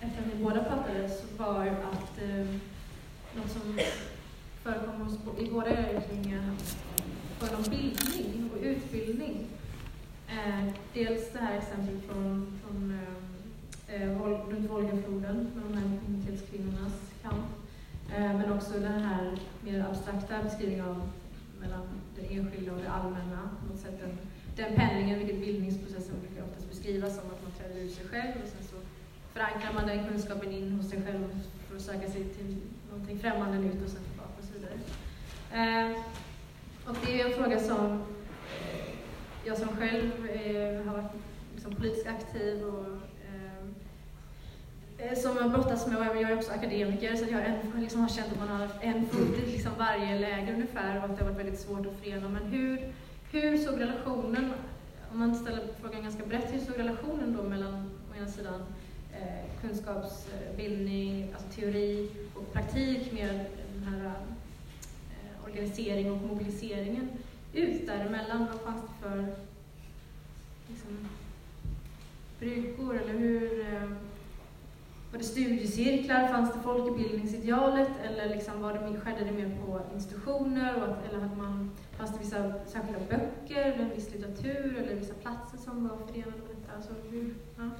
[0.00, 2.46] efter att ni båda pratade var att eh,
[3.36, 3.78] något som
[4.62, 6.56] förekommer hos, i båda era utbildningar
[7.40, 9.46] var om bildning och utbildning.
[10.28, 10.64] Eh,
[10.94, 12.98] dels det här exemplet från, från
[13.88, 17.46] eh, eh runt Volgafloden med de här minoritetskvinnornas kamp.
[18.16, 21.10] Eh, men också den här mer abstrakta beskrivningen av
[21.60, 21.82] mellan
[22.16, 23.50] det enskilda och det allmänna.
[23.60, 24.18] På något sätt den,
[24.56, 27.39] den pendlingen, vilket bildningsprocessen brukar oftast beskrivas som att
[27.80, 28.76] ur sig själv och sen så
[29.32, 32.56] förankrar man den kunskapen in hos sig själv för att söka sig till
[32.90, 34.76] någonting främmande nytt och sen tillbaka och så vidare.
[35.52, 35.98] Eh,
[36.86, 38.02] och det är en fråga som
[38.60, 38.94] eh,
[39.44, 41.12] jag som själv eh, har varit
[41.54, 42.86] liksom, politiskt aktiv och
[43.28, 43.74] ehm,
[44.98, 48.08] eh, som jag brottats med, och jag är också akademiker, så jag en, liksom har
[48.08, 51.30] känt att man har en fot i liksom varje läger ungefär och att det har
[51.30, 52.28] varit väldigt svårt att förena.
[52.28, 52.92] Men hur,
[53.32, 54.52] hur såg relationen
[55.12, 58.60] om man ställer frågan ganska brett, hur såg relationen då mellan å ena sidan
[59.12, 67.08] eh, kunskapsbildning, alltså teori och praktik med den här eh, organiseringen och mobiliseringen
[67.52, 68.46] ut däremellan?
[68.52, 69.26] Vad fanns det för
[70.68, 71.08] liksom,
[72.38, 73.90] bryggor eller hur eh,
[75.10, 76.28] var det studiecirklar?
[76.28, 80.76] Fanns det folkbildningsidealet eller liksom var det, skedde det mer på institutioner?
[80.76, 81.70] Och, eller hade man,
[82.00, 86.30] fanns det vissa särskilda böcker eller en viss litteratur eller vissa platser som var förenade
[86.30, 86.72] med detta?
[86.76, 87.70] Alltså, hur, ja.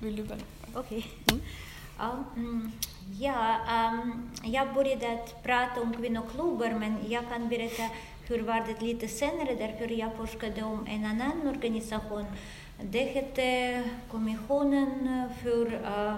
[0.00, 0.42] Vill du börja?
[0.74, 1.06] Okej.
[1.24, 1.38] Okay.
[2.36, 2.70] Mm.
[3.20, 3.56] Ja,
[3.92, 7.82] um, jag började att prata om kvinnoklubbar men jag kan berätta
[8.28, 12.24] hur var det lite senare därför jag forskade om en annan organisation
[12.82, 16.16] det hette Kommissionen för uh,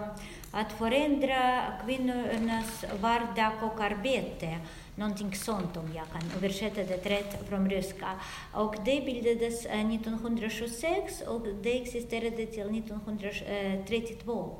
[0.50, 4.58] att förändra kvinnornas vardag och arbete.
[4.94, 8.08] Någonting sånt om jag kan översätta det rätt från ryska.
[8.52, 14.56] Och det bildades eh, 1926 och det existerade till 1932.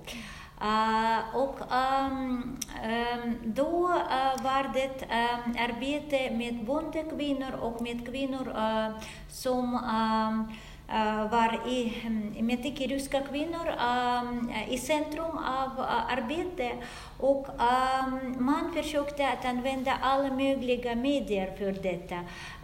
[0.61, 8.07] Uh, eh, och um, um, då uh, var det um, arbete med bondekvinnor och med
[8.07, 10.53] kvinnor uh, som ehm,
[10.91, 16.71] Eh, var i, mm, med tycker ryska kvinnor ehm, i centrum av eh, arbete
[17.19, 22.15] och ehm, man försökte att använda alla möjliga medier för detta.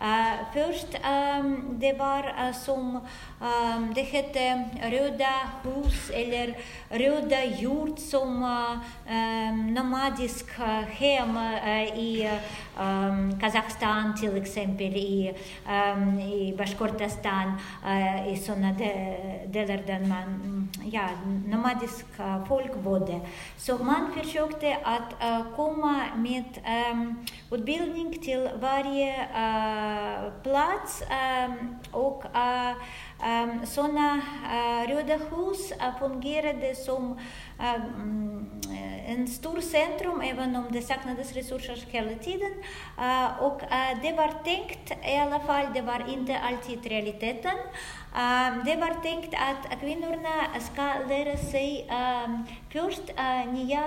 [0.02, 3.00] Eh, först ehm, det var eh, som
[3.42, 6.56] ehm, det hette Röda hus eller
[6.88, 8.42] Röda jord som
[9.08, 11.38] eh, nomadisk hem
[11.96, 12.30] i
[13.40, 15.34] Kazakstan till exempel, i,
[16.32, 17.52] i Bashkortostan
[18.28, 18.72] i sådana
[19.46, 21.08] delar där man, mm, ja,
[21.46, 23.20] nomadiska folk bodde.
[23.56, 24.43] Så man försökte
[24.82, 26.44] att uh, komma med
[26.92, 32.82] um, utbildning till varje uh, plats um, och uh,
[33.24, 37.18] Ehm, um, sådana uh, eh, röda hus uh, fungerade som
[37.58, 38.50] um,
[39.06, 42.52] en stor centrum, även om det saknades resurser hela tiden.
[42.98, 43.60] Uh, och
[44.02, 47.58] det var tänkt, i alla fall, det var inte alltid realiteten.
[48.16, 51.86] Ehm, det var tänkt att kvinnorna ska lära sig
[52.72, 53.02] först
[53.52, 53.82] nya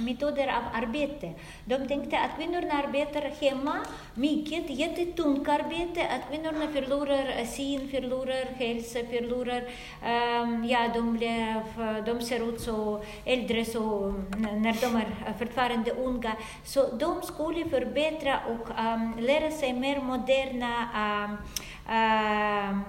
[0.00, 1.32] metoder av arbete.
[1.64, 3.76] De tänkte att kvinnorna arbetar hemma
[4.14, 9.62] mycket, jättetungt arbete, att kvinnorna förlorar sin, förlorar hälsa, förlorar,
[10.04, 11.62] ehm, ja, de, blev,
[12.06, 16.32] de ser ut så äldre så när de är fortfarande unga.
[16.64, 20.88] Så de skulle förbättra och ehm, lära sig mer moderna
[21.88, 22.84] ehm,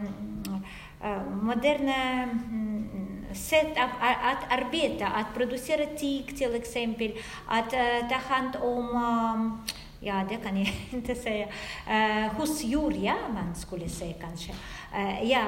[1.42, 7.14] moderna mm, sätt att, att arbeta, att producera tyg till exempel,
[7.48, 9.64] att eh, ta hand om
[10.00, 11.48] ja, det kan jag inte säga,
[11.88, 14.52] uh, husdjur, ja, man skulle säga kanske.
[14.96, 15.44] Uh, ja,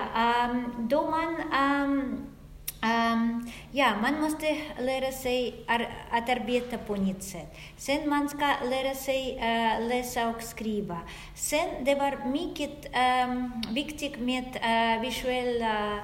[0.52, 1.36] um, då man
[1.86, 2.26] um,
[2.82, 7.58] Um, ja, man måste lära sig ar att arbeta på nytt sätt.
[7.78, 10.98] Sen man ska lära sig uh, läsa och skriva.
[11.36, 12.86] Sen det var mycket
[13.28, 16.00] um, viktigt med uh, visuella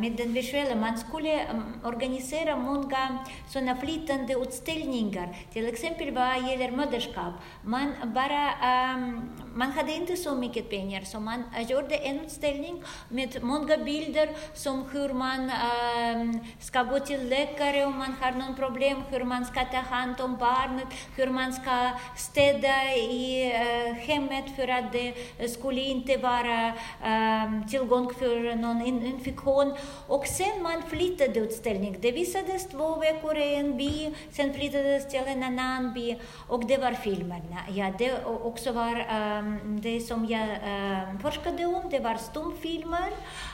[0.00, 0.74] med den visuella.
[0.74, 1.40] Man skulle
[1.84, 7.34] organisera många sådana flytande utställningar, till exempel vad gäller moderskap.
[7.64, 8.50] Man, bara,
[8.94, 14.28] um, man hade inte så mycket pengar, så man gjorde en utställning med många bilder
[14.54, 19.44] som hur man um, ska gå till läkare om man har något problem, hur man
[19.44, 25.48] ska ta hand om barnet, hur man ska städa i uh, hemmet för att det
[25.48, 26.72] skulle inte vara
[27.04, 29.74] um, tillgång för någon infektion.
[30.06, 31.96] Och sen man flyttade utställningen.
[32.00, 36.16] Det visades två veckor i en by, sen flyttades till en annan by
[36.48, 37.58] och det var filmerna.
[37.74, 39.06] Ja, det också var
[39.38, 43.51] um, det som jag um, forskade om, det var stumfilmer uh,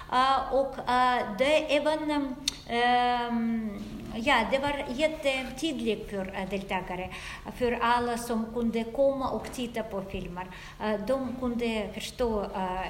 [0.51, 3.79] och uh, det även um,
[4.14, 7.11] ja, det var jättetydligt för deltagare,
[7.55, 10.47] för alla som kunde komma och titta på filmer.
[11.07, 12.47] De kunde förstå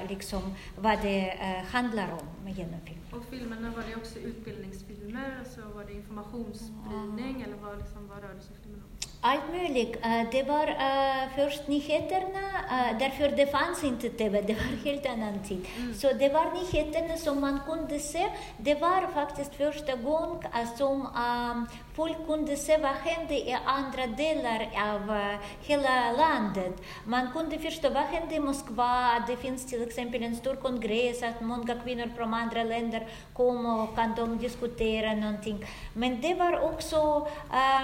[0.09, 1.37] liksom, vad det
[1.71, 3.03] handlar om genom filmen.
[3.11, 5.35] Och filmerna, var det också utbildningsfilmer?
[5.39, 8.98] Alltså var det informationsspridning eller vad, liksom, vad rörde sig filmerna om?
[9.21, 9.97] Allt möjligt.
[10.31, 12.39] Det var uh, först nyheterna,
[12.71, 15.67] uh, därför det fanns inte TV, det var helt annan tid.
[15.77, 15.93] Mm.
[15.93, 18.29] Så det var nyheterna som man kunde se.
[18.57, 20.39] Det var faktiskt första gången
[20.77, 26.81] som um, folk kunde se vad hände i andra delar av hela landet.
[27.05, 29.23] Man kunde förstå vad hände i Moskva.
[29.27, 33.95] Det finns till exempel en stor kongress, att många kvinnor från andra länder kom och
[33.95, 35.65] kan de diskutera någonting.
[35.93, 37.27] Men det var också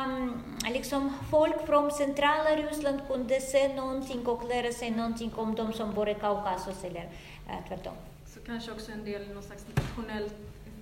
[0.05, 0.43] um,
[0.73, 5.93] liksom folk från centrala Ryssland kunde se någonting och lära sig någonting om de som
[5.93, 7.09] bor i Kaukasus eller
[7.49, 7.93] äh, tvärtom.
[8.25, 10.35] Så kanske också en del någon slags nationellt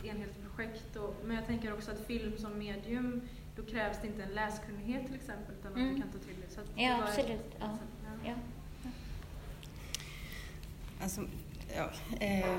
[0.03, 0.95] enhetligt projekt.
[0.95, 3.21] Och, men jag tänker också att film som medium,
[3.55, 5.89] då krävs det inte en läskunnighet till exempel, utan mm.
[5.89, 6.49] att du kan ta till dig.
[6.49, 7.29] Så ja, det absolut.
[7.29, 7.77] Ett, ja.
[8.03, 8.29] ja.
[8.29, 8.89] ja.
[11.01, 11.21] Alltså,
[11.75, 12.57] ja, eh,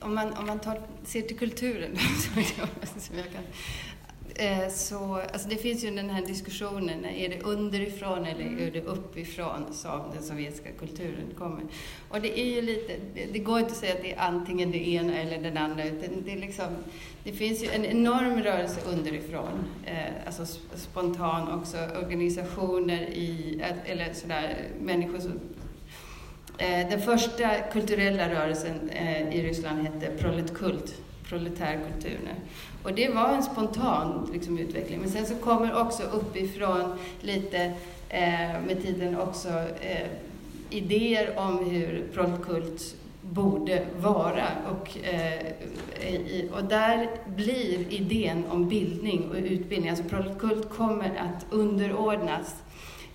[0.00, 1.96] om man, om man tar, ser till kulturen,
[2.98, 3.42] som jag kan
[4.70, 9.66] så, alltså det finns ju den här diskussionen, är det underifrån eller är det uppifrån
[9.72, 11.62] som den sovjetiska kulturen kommer?
[12.08, 12.92] Och det är ju lite,
[13.32, 16.22] det går inte att säga att det är antingen det ena eller den andra, utan
[16.24, 16.66] det, är liksom,
[17.24, 24.56] det finns ju en enorm rörelse underifrån, eh, alltså spontan också, organisationer i, eller sådär,
[24.80, 25.40] människor som
[26.58, 28.90] eh, den första kulturella rörelsen
[29.32, 30.94] i Ryssland hette Proletkult
[31.28, 32.36] proletärkulturen.
[32.86, 35.00] Och det var en spontan liksom, utveckling.
[35.00, 37.72] Men sen så kommer också uppifrån lite
[38.08, 39.48] eh, med tiden också
[39.80, 40.06] eh,
[40.70, 44.46] idéer om hur proletkult borde vara.
[44.70, 45.46] Och, eh,
[46.10, 52.54] i, och där blir idén om bildning och utbildning, alltså proletkult kommer att underordnas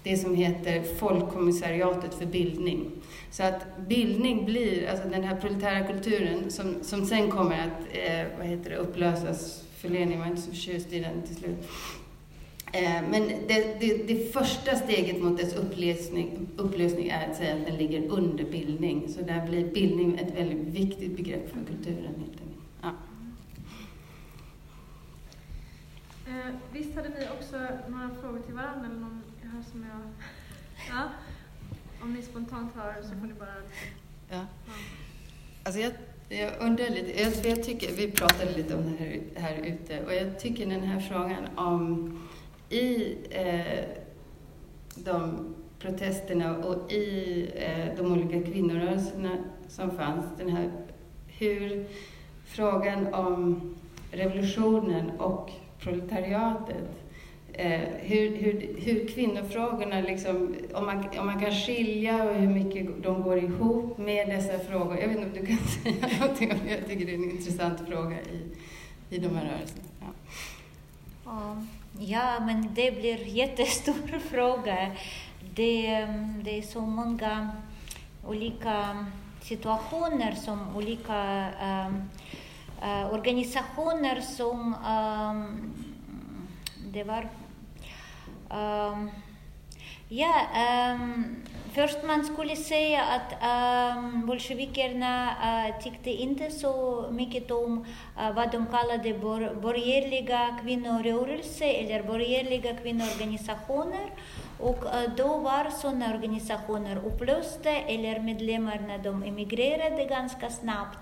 [0.04, 2.92] det som heter Folkkommissariatet för bildning.
[3.32, 8.38] Så att bildning blir, alltså den här proletära kulturen som, som sen kommer att eh,
[8.38, 11.70] vad heter det, upplösas, förläningen var inte så förtjust i den till slut.
[12.74, 17.66] Eh, men det, det, det, första steget mot dess upplösning, upplösning är att säga att
[17.66, 19.10] den ligger under bildning.
[19.10, 22.16] Så där blir bildning ett väldigt viktigt begrepp för kulturen.
[22.18, 22.42] Helt
[22.82, 22.90] ja.
[26.28, 28.86] Eh, visst hade ni också några frågor till varandra?
[28.86, 29.22] Eller någon,
[29.62, 30.02] här som jag,
[30.90, 31.10] ja.
[32.02, 33.56] Om ni spontant har så får ni bara...
[34.30, 34.46] Ja.
[34.66, 34.74] ja.
[35.64, 35.92] Alltså jag,
[36.30, 40.14] jag undrar lite, jag, jag, tycker, vi pratade lite om det här, här ute och
[40.14, 42.20] jag tycker den här frågan om
[42.70, 43.86] i eh,
[44.96, 49.38] de protesterna och i eh, de olika kvinnorörelserna
[49.68, 50.72] som fanns, den här,
[51.28, 51.86] hur
[52.46, 53.62] frågan om
[54.12, 57.01] revolutionen och proletariatet
[57.62, 63.04] Eh, hur, hur, hur kvinnofrågorna, liksom, om, man, om man kan skilja och hur mycket
[63.04, 64.98] de går ihop med dessa frågor.
[64.98, 66.72] Jag vet inte om du kan säga någonting om det.
[66.72, 68.52] Jag tycker det är en intressant fråga i,
[69.16, 69.84] i de här rörelserna.
[71.26, 71.62] Ja.
[72.00, 74.92] ja, men det blir jättestor fråga.
[75.56, 77.50] Det, mm, det är så många
[78.28, 79.06] olika
[79.42, 82.10] situationer som olika um,
[82.84, 85.74] uh, organisationer som um,
[86.94, 87.30] det var
[88.52, 89.12] Um,
[90.10, 90.34] ja,
[90.94, 91.36] um,
[92.04, 93.32] man skulle säga att
[93.98, 97.86] um, bolsjevikerna uh, tyckte inte så mycket om
[98.18, 104.12] uh, vad de kallade bor borgerliga kvinnorörelse eller borgerliga kvinnoorganisationer.
[104.60, 110.98] Och uh, då var sådana organisationer upplösta eller medlemmarna de emigrerade ganska snabbt.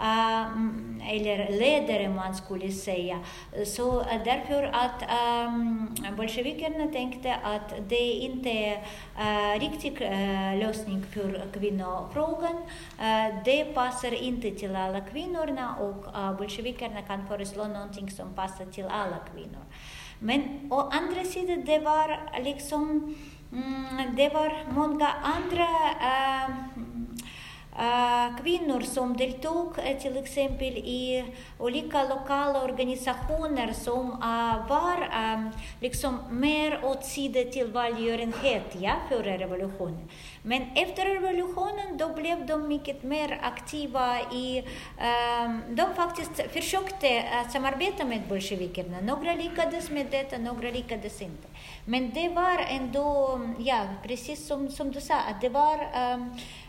[0.00, 3.18] Um, eller ledare man skulle säga.
[3.66, 5.02] Så därför att
[5.46, 12.56] um, bolsjevikerna tänkte att det inte är uh, riktig uh, lösning för kvinnofrågan.
[12.56, 18.66] Uh, det passar inte till alla kvinnorna och uh, bolsjevikerna kan föreslå någonting som passar
[18.66, 19.64] till alla kvinnor.
[20.18, 23.14] Men å andra sidan, det var liksom,
[23.52, 26.50] mm, det var många andra uh,
[28.42, 31.24] kvinnor som deltog till exempel i
[31.58, 34.10] olika lokala organisationer som
[34.68, 35.08] var
[35.80, 40.08] liksom mer åt sidan till välgörenhet ja, före revolutionen.
[40.42, 44.64] Men efter revolutionen då blev de mycket mer aktiva i,
[45.68, 49.00] de faktiskt försökte samarbeta med bolsjevikerna.
[49.00, 51.48] Några lyckades med detta, några lyckades inte.
[51.84, 55.86] Men det var ändå, ja, precis som, som du sa, att det var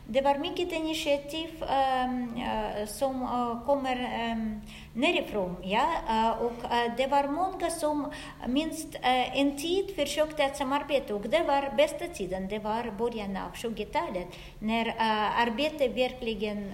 [0.08, 2.42] det var mycket initiativ um,
[2.88, 3.28] som
[3.66, 4.62] kommer um,
[4.94, 5.56] nerifrån.
[5.64, 6.38] Ja?
[6.40, 6.54] Och
[6.98, 8.12] det var många som
[8.48, 13.52] minst en tid försökte att samarbeta och det var bästa tiden, det var början av
[13.54, 14.28] 20-talet
[14.60, 14.96] när
[15.38, 16.74] arbetet verkligen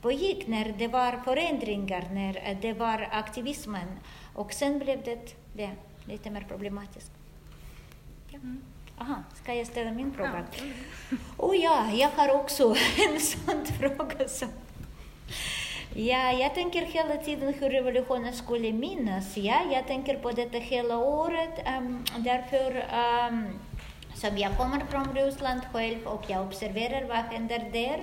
[0.00, 3.88] pågick, när det var förändringar, när det var aktivismen.
[4.34, 5.70] Och sen blev det, det
[6.04, 7.12] lite mer problematiskt.
[8.30, 8.38] Ja.
[8.98, 10.44] Aha, ska jag ställa min fråga?
[10.52, 11.16] Ja.
[11.36, 12.74] Oh ja, jag har också
[13.08, 14.28] en sån fråga.
[14.28, 14.48] Som...
[15.94, 19.36] Ja, jag tänker hela tiden hur revolutionen skulle minnas.
[19.36, 21.66] Ja, jag tänker på detta hela året.
[21.78, 22.86] Um, därför
[23.28, 23.58] um,
[24.14, 28.00] som jag kommer från Ryssland själv och jag observerar vad händer där.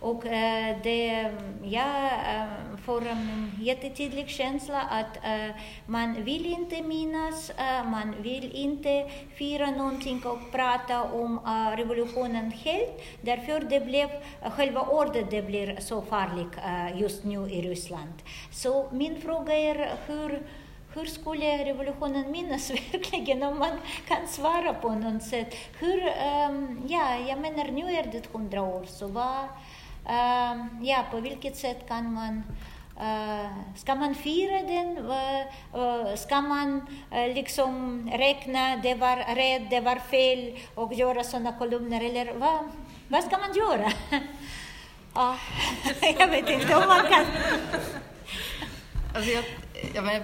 [0.00, 1.30] Och äh, det,
[1.62, 7.52] jag äh, får en jättetydlig känsla att äh, man vill inte minnas,
[7.84, 11.40] man vill inte fira någonting och prata om
[11.76, 13.02] revolutionen helt.
[13.20, 14.08] Därför det blev,
[14.42, 16.52] själva ordet det blir så farligt
[16.94, 18.12] just nu i Ryssland.
[18.50, 20.42] Så min fråga är hur
[20.94, 23.78] hur skulle revolutionen minnas verkligen om man
[24.08, 25.54] kan svara på något sätt?
[25.78, 26.00] Hur,
[26.88, 29.48] ja, jag menar nu är det hundra år, så vad,
[30.08, 32.42] Ehm, ja, på vilket sätt kan man
[33.00, 34.98] Uh, ska man fira den?
[34.98, 41.58] Uh, ska man uh, liksom räkna, det var rätt, det var fel och göra sådana
[41.58, 42.04] kolumner?
[42.04, 42.68] Eller vad,
[43.08, 43.86] vad ska man göra?
[45.16, 45.36] uh,
[46.18, 47.24] jag vet inte om man kan...
[49.14, 49.44] Alltså jag,
[49.94, 50.22] jag,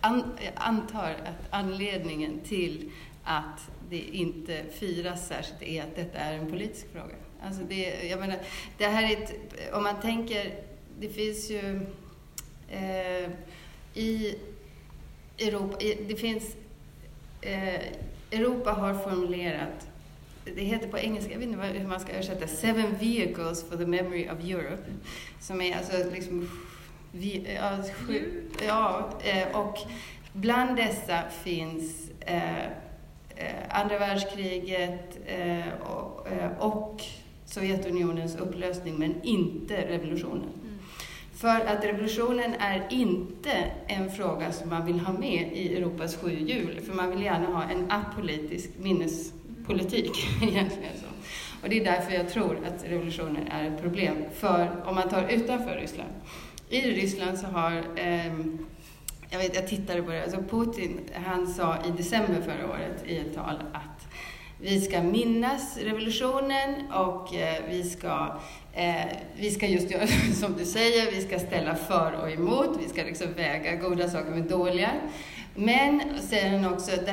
[0.00, 2.90] an, jag antar att anledningen till
[3.30, 7.14] att det inte firas särskilt är att detta är en politisk fråga.
[7.42, 8.38] Alltså det, jag menar,
[8.78, 9.34] det här är ett,
[9.72, 10.54] om man tänker,
[10.98, 11.86] det finns ju
[12.70, 13.30] Eh,
[13.94, 14.34] I
[15.38, 15.76] Europa,
[16.08, 16.56] det finns,
[17.40, 17.80] eh,
[18.30, 19.86] Europa har formulerat
[20.44, 23.86] det heter på engelska, jag vet inte hur man ska översätta, Seven Vehicles for the
[23.86, 24.82] Memory of Europe.
[25.40, 26.50] Som är alltså liksom,
[27.12, 29.78] vi, ja, sju, ja, eh, och
[30.32, 32.66] bland dessa finns eh,
[33.70, 35.18] andra världskriget
[35.80, 36.26] och,
[36.58, 37.02] och
[37.50, 40.48] Sovjetunionens upplösning, men inte revolutionen.
[40.62, 40.78] Mm.
[41.34, 43.52] För att revolutionen är inte
[43.86, 47.46] en fråga som man vill ha med i Europas sju hjul, för man vill gärna
[47.46, 50.92] ha en apolitisk minnespolitik egentligen.
[50.96, 51.06] Så.
[51.62, 55.28] Och det är därför jag tror att revolutionen är ett problem, för om man tar
[55.28, 56.10] utanför Ryssland.
[56.68, 58.34] I Ryssland så har eh,
[59.30, 63.18] jag, vet, jag tittade på det, alltså Putin, han sa i december förra året i
[63.18, 64.08] ett tal att
[64.62, 68.40] vi ska minnas revolutionen och eh, vi ska
[68.72, 68.94] eh,
[69.36, 73.02] vi ska just göra som du säger, vi ska ställa för och emot, vi ska
[73.02, 74.90] liksom väga goda saker med dåliga.
[75.54, 77.08] Men, säger han också, att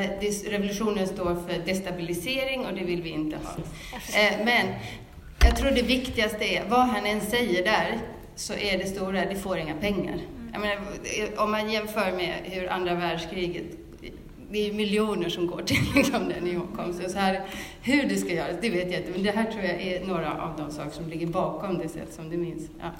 [0.47, 3.51] revolutionen står för destabilisering och det vill vi inte ha.
[4.19, 4.67] Eh, men
[5.39, 7.97] jag tror det viktigaste är, vad han än säger där,
[8.35, 10.21] så är det stora, det får inga pengar.
[10.51, 13.65] Jag menar, eh, om man jämför med hur andra världskriget
[14.51, 17.09] det är miljoner som går till liksom, den ihågkomsten.
[17.09, 17.49] Så här,
[17.81, 20.41] hur det ska göras, det vet jag inte, men det här tror jag är några
[20.41, 22.69] av de saker som ligger bakom det sätt som det minns.
[22.79, 22.91] Ja.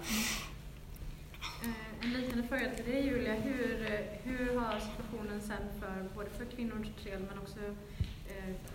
[1.63, 6.29] Eh, en liknande fråga till dig Julia, hur, eh, hur har situationen sen för både
[6.29, 7.59] för kvinnors del men också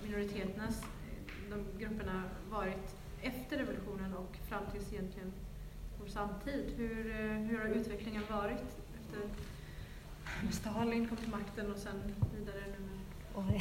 [0.02, 0.82] minoriteternas,
[1.50, 5.32] de grupperna varit efter revolutionen och fram tills egentligen
[6.12, 6.74] samtid?
[6.76, 7.12] Hur,
[7.48, 8.62] hur har utvecklingen varit
[9.00, 9.20] efter
[10.52, 13.60] Stalin kom till makten och sen vidare nu med...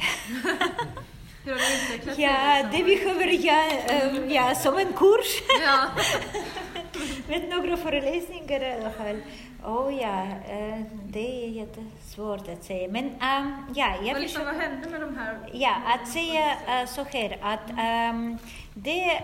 [1.44, 2.18] Hur har det utvecklats?
[2.18, 5.42] Ja, det behöver jag, ja, som en kurs.
[5.66, 5.88] Ja.
[7.28, 9.20] Med några föreläsningar i alla fall.
[9.64, 10.26] Oh ja,
[11.04, 11.48] det är
[12.12, 12.88] jättesvårt att säga.
[12.88, 15.38] Men um, ja, jag vad, liksom, vad hände med de här?
[15.52, 18.38] Ja, att säga uh, så här att um,
[18.74, 19.20] det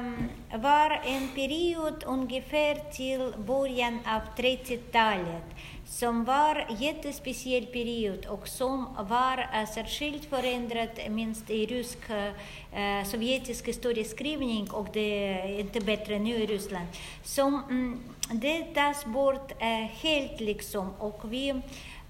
[0.00, 0.28] um,
[0.62, 5.44] var en period ungefär till början av 30-talet
[5.86, 13.68] som var jättespeciell period och som var uh, särskilt förändrad minst i rysk uh, sovjetisk
[13.68, 16.86] historieskrivning och det är inte bättre nu i Ryssland.
[17.24, 18.00] Som, um,
[18.32, 21.54] det tas bort uh, helt liksom och vi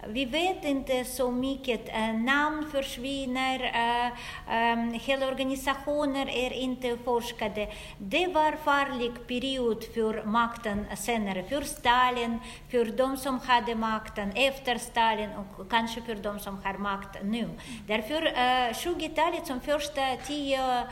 [0.09, 1.89] vi vet inte så mycket.
[1.89, 4.13] Eh, namn försvinner, eh,
[4.55, 7.69] ehm, hela organisationer är inte forskade.
[7.99, 12.39] Det var farlig period för makten senare, för Stalin,
[12.71, 17.49] för de som hade makten efter Stalin och kanske för de som har makt nu.
[17.87, 20.85] Därför eh, 20-talet som första 10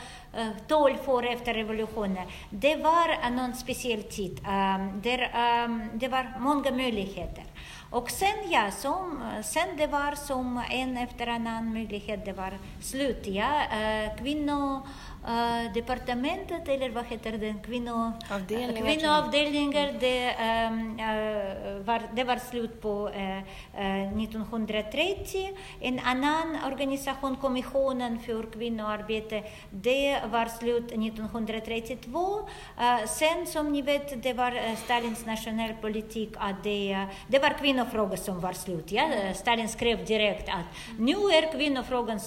[0.68, 2.28] 12 år efter revolutionen.
[2.50, 4.40] Det var någon speciell tid.
[4.48, 5.02] Ehm,
[5.32, 7.44] ehm, det var många möjligheter.
[7.90, 13.26] Och sen, ja, som, sen det var som en efter annan möjlighet, det var slut.
[13.26, 13.62] Ja.
[13.62, 14.80] Eh, Kvinnor
[15.24, 20.36] uh, departementet, eller vad heter kvinno, Avdelningar, kvinnoavdelningar, det,
[20.68, 25.50] um, uh, var, det var slut på uh, 1930.
[25.80, 32.48] En annan organisation, Kommissionen för kvinnoarbete, det var slut 1932.
[33.06, 38.52] sen som ni vet, det var Stalins nationalpolitik att det, det var kvinnofrågan som var
[38.52, 38.92] slut.
[38.92, 39.34] Ja?
[39.34, 42.20] Stalin skrev direkt att nu är kvinnofrågan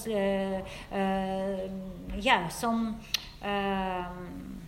[2.20, 2.96] ja, som
[3.42, 4.60] um,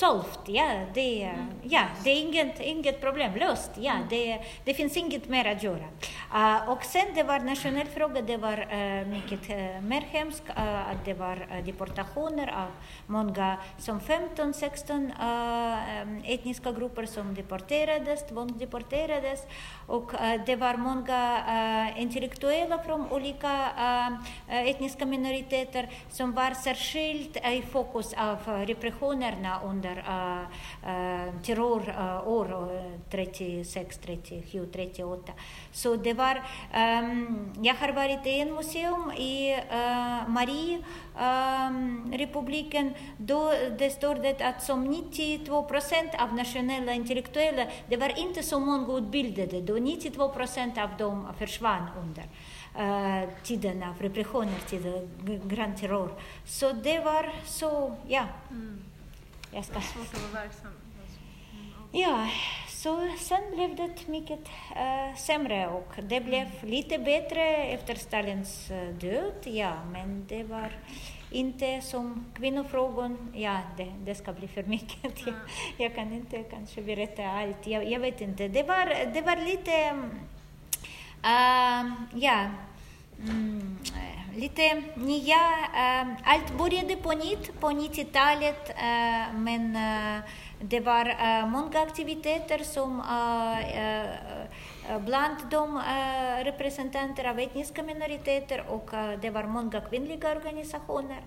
[0.00, 1.46] solved, ja, det, mm.
[1.62, 4.06] ja, det är inget, inget problem, löst, ja, mm.
[4.10, 5.88] det, det finns inget mer att göra.
[6.34, 11.04] Uh, och sen det var nationell fråga, det var uh, mycket uh, mer hemskt, att
[11.04, 12.70] det var deportationer av
[13.06, 15.12] många, som 15-16
[16.24, 19.40] etniska grupper som deporterades, tvångsdeporterades
[19.86, 20.12] och
[20.46, 23.70] det var många intellektuella från olika
[24.48, 29.89] etniska minoriteter som var särskilt i fokus av repressionerna under
[31.42, 35.32] terrorår 36, 37, 38.
[35.72, 40.78] Så det var, um, jag har varit i en museum e, i uh, Marie
[41.20, 48.18] um, republiken, då det står det att som 92 procent av nationella intellektuella, det var
[48.18, 52.24] inte så många utbildade, då 92 procent av dem försvann under
[53.42, 55.10] tiden av repressioner, tiden
[55.44, 56.10] Grand Terror.
[56.46, 58.24] Så det var så, ja.
[58.50, 58.89] Mm.
[59.52, 59.80] Jag ska...
[59.80, 60.72] Svårt att vara verksam.
[61.92, 62.28] Ja,
[62.68, 64.40] så sen blev det mycket
[64.76, 70.72] äh, sämre och det blev lite bättre efter Stalins äh, död, ja, men det var
[71.30, 75.26] inte som kvinnofrågan, ja det, det ska bli för mycket.
[75.26, 75.34] Jag,
[75.78, 78.48] jag kan inte kanske berätta allt, jag, jag vet inte.
[78.48, 79.90] Det var, det var lite,
[81.24, 81.92] uh,
[82.22, 82.50] ja,
[83.22, 83.78] mm,
[84.34, 85.42] lite nya,
[85.74, 90.22] eh, allt började på nytt på 90-talet, eh, men eh,
[90.60, 93.02] det var många aktiviteter som
[95.00, 95.82] bland de
[96.44, 98.90] representanter av etniska minoriteter och
[99.22, 101.20] det var många kvinnliga organisationer.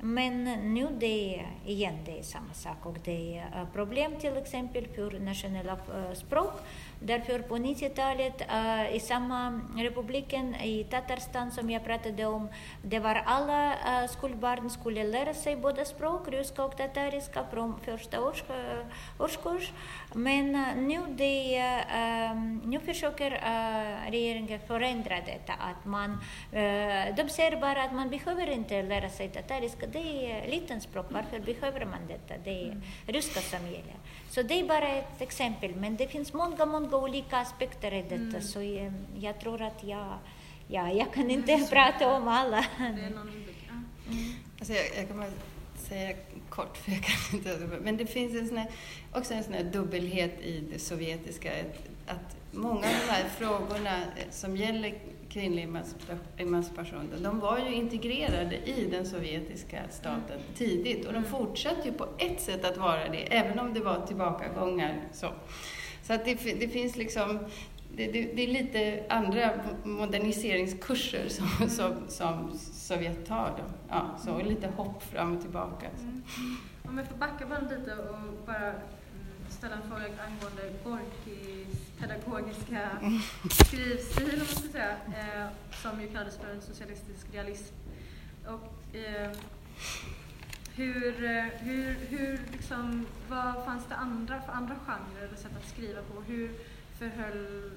[0.00, 0.44] Men
[0.74, 5.20] nu det är igen det är samma sak och det är problem till exempel för
[5.20, 5.76] nationella
[6.14, 6.52] språk
[7.04, 12.48] Därför på 90-talet uh, i samma republiken i Tatarstan som jag pratade om,
[12.82, 13.74] det var alla
[14.08, 18.44] skolbarn skulle lära sig båda språk, ryska och tatariska från första års,
[19.18, 19.72] årskurs.
[20.14, 21.84] Men nu, det,
[22.64, 23.30] nu försöker
[24.10, 25.52] regeringen förändra detta.
[25.52, 26.20] Att man,
[27.16, 31.40] de säger bara att man behöver inte lära sig tatariska, det är litet språk, varför
[31.40, 32.34] behöver man detta?
[32.44, 32.82] Det är mm.
[33.06, 33.96] ryska som gäller.
[34.32, 38.14] Så det är bara ett exempel, men det finns många, många olika aspekter i detta,
[38.14, 38.42] mm.
[38.42, 40.18] så jag, jag, tror att jag,
[40.68, 41.66] ja, jag kan inte mm.
[41.66, 42.66] prata om alla.
[42.78, 43.18] Mm.
[44.58, 45.30] Alltså jag, jag kan bara
[45.88, 46.16] säga
[46.48, 48.70] kort, för jag kan inte, men det finns en sån här,
[49.12, 51.50] också en sån här dubbelhet i det sovjetiska,
[52.06, 54.94] att många av de här frågorna som gäller
[55.32, 55.68] kvinnlig
[56.36, 60.42] emancipation, de var ju integrerade i den sovjetiska staten mm.
[60.54, 64.06] tidigt och de fortsatte ju på ett sätt att vara det, även om det var
[64.06, 65.00] tillbakagångar.
[65.12, 65.28] Så,
[66.02, 67.38] så att det, det finns liksom,
[67.96, 69.50] det, det, det, är lite andra
[69.84, 71.70] moderniseringskurser som, mm.
[71.70, 73.54] som, som Sovjet tar.
[73.58, 73.64] Då.
[73.88, 75.86] Ja, så lite hopp fram och tillbaka.
[76.00, 76.22] Mm.
[76.88, 78.72] Om jag får backa bandet lite och bara
[79.62, 82.90] ställa en fråga angående Gorkis pedagogiska
[83.50, 85.48] skrivstil, om man ska säga, eh,
[85.82, 87.74] som ju kallades för en socialistisk realism.
[88.46, 89.30] Och, eh,
[90.74, 95.68] hur, eh, hur, hur liksom, vad fanns det andra för andra genrer eller sätt att
[95.68, 96.20] skriva på?
[96.20, 96.50] Hur
[96.98, 97.70] förhöll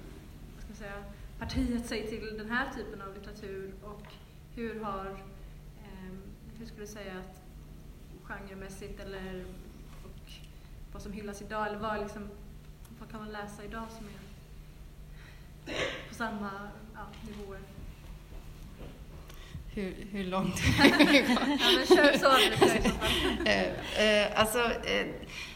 [0.66, 1.04] ska säga,
[1.40, 4.06] partiet sig till den här typen av litteratur och
[4.56, 5.06] hur har,
[5.84, 6.16] eh,
[6.58, 7.42] hur skulle du säga att
[8.24, 9.46] genremässigt eller
[10.96, 12.30] vad som hyllas idag eller vad, liksom,
[13.00, 14.14] vad kan man läsa idag som är
[16.10, 16.52] på samma
[16.94, 17.60] ja, nivåer?
[19.74, 20.56] Hur, hur långt?
[20.78, 22.32] ja, kör så.
[23.50, 25.08] eh, eh, alltså, eh,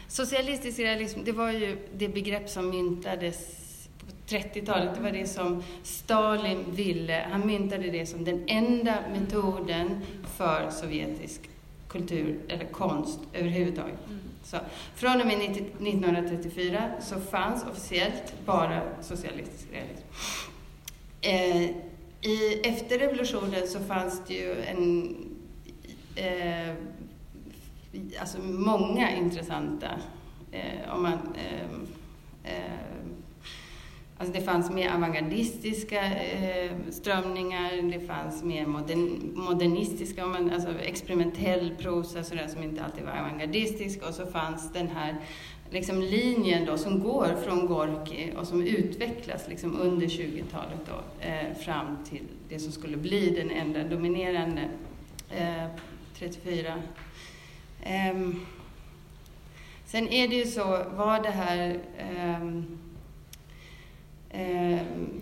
[0.08, 3.56] socialistisk realism, det var ju det begrepp som myntades
[3.98, 4.94] på 30-talet.
[4.94, 7.26] Det var det som Stalin ville.
[7.30, 10.00] Han myntade det som den enda metoden
[10.36, 11.40] för sovjetisk
[11.88, 14.08] kultur eller konst överhuvudtaget.
[14.08, 14.29] Mm.
[14.50, 14.56] Så,
[14.94, 20.06] från och med 1934 så fanns officiellt bara socialistisk realism.
[21.20, 21.76] Eh,
[22.20, 25.16] i, efter revolutionen så fanns det ju en,
[26.16, 26.74] eh,
[28.20, 29.90] alltså många intressanta,
[30.52, 32.99] eh, om man eh, eh,
[34.20, 42.24] Alltså det fanns mer avantgardistiska eh, strömningar, det fanns mer modern, modernistiska, alltså experimentell prosa
[42.24, 44.02] sådär, som inte alltid var avantgardistisk.
[44.08, 45.16] Och så fanns den här
[45.70, 51.56] liksom, linjen då, som går från Gorki och som utvecklas liksom, under 20-talet då, eh,
[51.56, 54.68] fram till det som skulle bli den enda dominerande
[55.30, 55.66] eh,
[56.18, 56.82] 34.
[57.82, 58.46] Ehm,
[59.86, 60.64] sen är det ju så,
[60.96, 62.79] var det här Eh,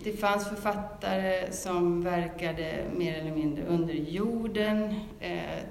[0.03, 4.93] det fanns författare som verkade mer eller mindre under jorden.
[5.19, 5.63] Eh,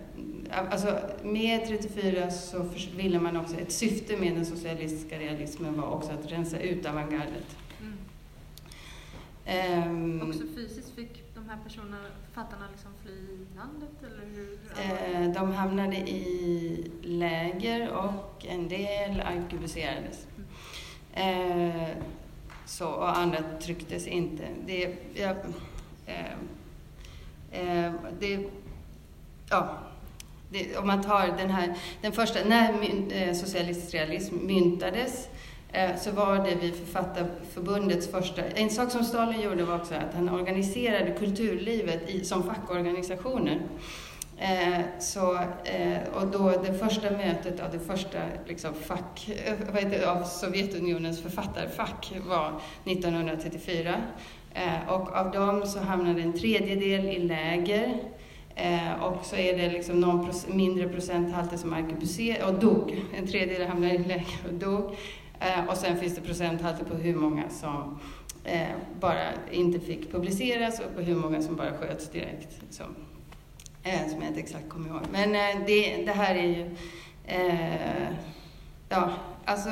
[0.70, 2.66] alltså med 34 så
[2.96, 7.56] ville man också, ett syfte med den socialistiska realismen var också att rensa ut avantgardet.
[7.80, 7.98] Mm.
[10.20, 14.58] Um, också fysiskt fick de här personerna, författarna liksom fly landet eller hur?
[15.24, 20.26] hur de hamnade i läger och en del arkebuserades.
[21.14, 21.80] Mm.
[21.80, 21.88] Uh,
[22.68, 24.42] så, och andra trycktes inte.
[24.66, 25.36] Det, jag,
[26.06, 26.32] eh,
[27.50, 28.38] eh, det,
[29.50, 29.78] ja,
[30.50, 32.72] det, om man tar den här, den första, när
[33.12, 35.28] eh, socialistisk realism myntades
[35.72, 38.44] eh, så var det vid Författarförbundets första...
[38.44, 43.60] En sak som Stalin gjorde var också att han organiserade kulturlivet i, som fackorganisationer.
[44.40, 45.34] Eh, så,
[45.64, 50.10] eh, och då det första mötet av det första liksom, fack, eh, vad heter det,
[50.10, 53.94] av Sovjetunionens författarfack var 1934.
[54.54, 57.98] Eh, och av dem så hamnade en tredjedel i läger.
[58.54, 63.04] Eh, och så är det liksom någon proc mindre procenthalter som arkebuserade och dog.
[63.16, 64.96] En tredjedel hamnade i läger och dog.
[65.40, 67.98] Eh, och sen finns det procenthalter på hur många som
[68.44, 68.68] eh,
[69.00, 72.60] bara inte fick publiceras och på hur många som bara sköts direkt.
[72.70, 72.84] Så
[73.88, 75.02] eh, som jag inte exakt kommer ihåg.
[75.12, 76.70] Men eh, det, det här är ju,
[77.26, 78.12] eh,
[78.88, 79.10] ja,
[79.44, 79.70] alltså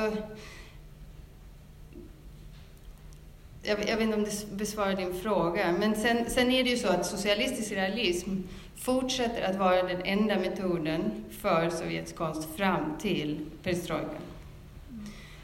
[3.63, 6.77] jag, jag, vet inte om det besvarar din fråga, men sen, sen är det ju
[6.77, 8.29] så att socialistisk realism
[8.75, 14.21] fortsätter att vara den enda metoden för sovjetisk konst fram till perestrojkan.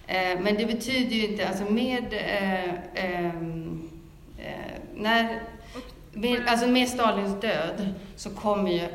[0.08, 2.74] Eh, men det betyder ju inte, alltså med, eh,
[3.06, 3.90] ehm,
[4.38, 5.42] eh, när,
[6.14, 8.88] med, alltså med Stalins död så kommer ju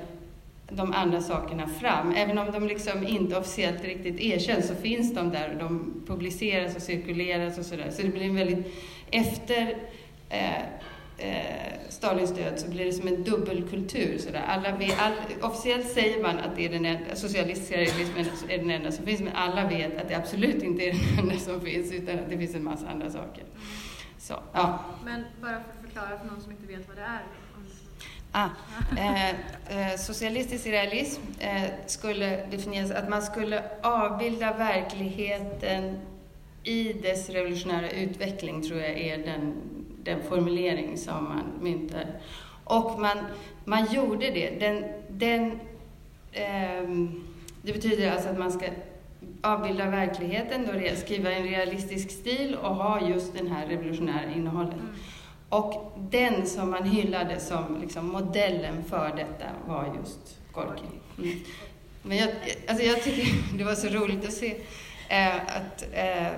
[0.71, 2.13] de andra sakerna fram.
[2.13, 6.77] Även om de liksom inte officiellt riktigt erkänns så finns de där och de publiceras
[6.77, 7.91] och cirkuleras och sådär.
[7.91, 8.75] Så det blir en väldigt,
[9.11, 9.77] efter
[10.29, 10.59] eh,
[11.19, 14.19] eh, Stalins död så blir det som en dubbelkultur.
[14.19, 14.45] Sådär.
[14.49, 15.13] Alla vet, all,
[15.43, 19.21] officiellt säger man att det är den enda, socialistiska realismen är den enda som finns,
[19.21, 22.39] men alla vet att det absolut inte är den enda som finns, utan att det
[22.39, 23.45] finns en massa andra saker.
[24.19, 24.79] Så, ja.
[25.05, 27.23] Men bara för förklara för någon som inte vet vad det är.
[28.33, 28.49] Ah,
[28.97, 36.01] eh, eh, socialistisk realism eh, skulle definieras att man skulle avbilda verkligheten
[36.63, 39.55] i dess revolutionära utveckling, tror jag är den
[40.09, 42.07] den formulering som man myntar.
[42.65, 43.19] Och man,
[43.65, 44.61] man gjorde det.
[44.61, 45.61] Den, den,
[46.33, 46.89] eh,
[47.63, 48.67] det betyder alltså att man ska
[49.43, 54.75] avbilda verkligheten, då skriva en realistisk stil och ha just den här revolutionära innehållet.
[54.75, 54.87] Mm.
[55.49, 60.83] Och den som man hyllade som liksom modellen för detta var just Gorki.
[61.19, 61.39] Mm.
[62.03, 62.29] Men jag,
[62.69, 63.27] alltså jag tycker
[63.59, 64.57] det var så roligt att se
[65.09, 66.29] eh, att eh,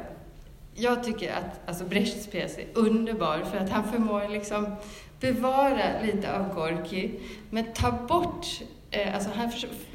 [0.75, 4.77] jag tycker att alltså Brechts pjäs är underbar för att han förmår liksom
[5.21, 7.11] bevara lite av Gorki,
[7.51, 8.47] men ta bort
[8.91, 9.51] eh, Alltså han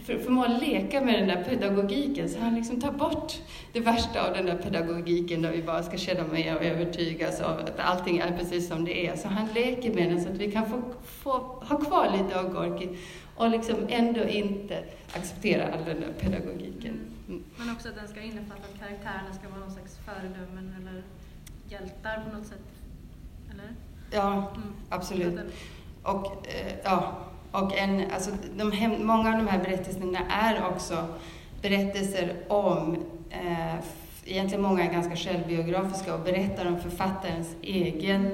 [0.06, 3.34] förmår leka med den där pedagogiken, så han liksom tar bort
[3.74, 7.58] det värsta av den där pedagogiken där vi bara ska känna med och övertygas av
[7.60, 9.16] att allting är precis som det är.
[9.16, 11.32] Så han leker med den så att vi kan få, få
[11.62, 12.90] ha kvar lite av Gorki
[13.36, 14.84] och liksom ändå inte
[15.14, 17.00] acceptera all den där pedagogiken.
[17.28, 17.44] Mm.
[17.58, 21.04] Men också att den ska innefatta att karaktärerna ska vara någon slags föredömen eller
[21.70, 22.66] hjältar på något sätt?
[23.52, 23.76] Eller?
[24.12, 24.74] Ja, mm.
[24.90, 25.40] absolut.
[26.04, 27.18] Och, eh, ja,
[27.64, 31.08] och en, alltså, de hem, många av de här berättelserna är också
[31.62, 32.98] berättelser om
[33.30, 33.76] eh,
[34.28, 38.26] Egentligen många är ganska självbiografiska och berättar om författarens egen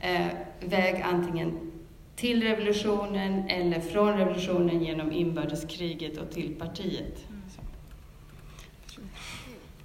[0.00, 0.26] eh,
[0.60, 1.72] väg antingen
[2.16, 7.24] till revolutionen eller från revolutionen genom inbördeskriget och till partiet.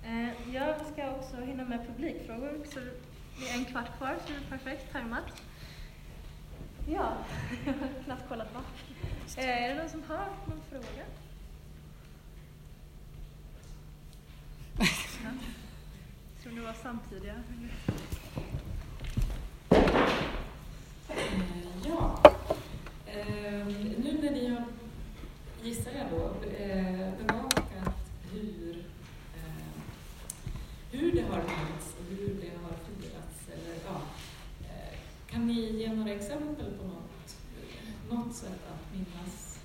[0.03, 0.27] Mm.
[0.27, 2.79] Eh, jag ska också hinna med publikfrågor, så
[3.39, 5.23] det är en kvart kvar, så det är perfekt tajmat.
[6.91, 7.13] Ja,
[7.65, 8.63] jag har knappt kollat bak.
[9.37, 11.05] Eh, är det någon som har någon fråga?
[15.23, 15.29] Ja.
[16.33, 17.43] Jag tror ni var samtidiga.
[21.85, 22.21] Ja.
[23.05, 23.67] Eh,
[23.97, 24.63] nu när ni har,
[25.63, 27.95] gissar jag då, eh, bevakat
[28.31, 28.77] hur,
[29.35, 29.81] eh,
[30.91, 34.01] hur det har hänt och hur det har firats, eller, ja,
[34.65, 34.99] eh,
[35.31, 37.37] kan ni ge några exempel på något,
[38.09, 39.59] något sätt att minnas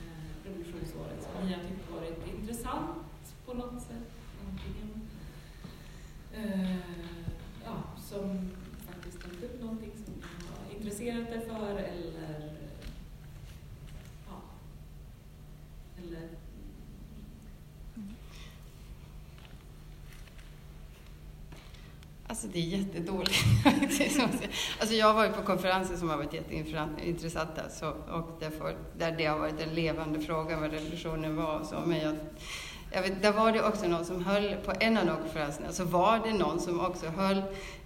[0.00, 2.98] eh, revolutionsåret som ni har tyckt varit intressant
[3.46, 4.12] på något sätt?
[4.48, 5.08] Antingen,
[6.32, 6.76] eh,
[7.64, 8.50] ja, som
[8.86, 10.14] faktiskt tagit upp någonting som
[10.76, 12.52] intresserat dig för eller
[14.26, 14.40] ja,
[15.98, 16.28] eller
[22.44, 23.44] Alltså det är jättedåligt.
[24.80, 29.26] alltså jag har varit på konferenser som har varit jätteintressanta så, och därför, där det
[29.26, 31.76] har varit en levande fråga vad revolutionen var och så.
[31.86, 32.14] Men jag,
[32.90, 35.84] jag vet, där var det också någon som höll, på en av de konferenserna, så
[35.84, 37.42] var det någon som också höll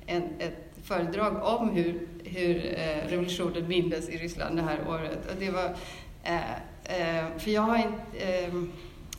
[0.06, 5.30] en, ett föredrag om hur, hur eh, revolutionen mindes i Ryssland det här året.
[5.30, 5.76] Och det var,
[6.22, 6.50] eh,
[6.84, 8.72] eh, för jag har inte ehm,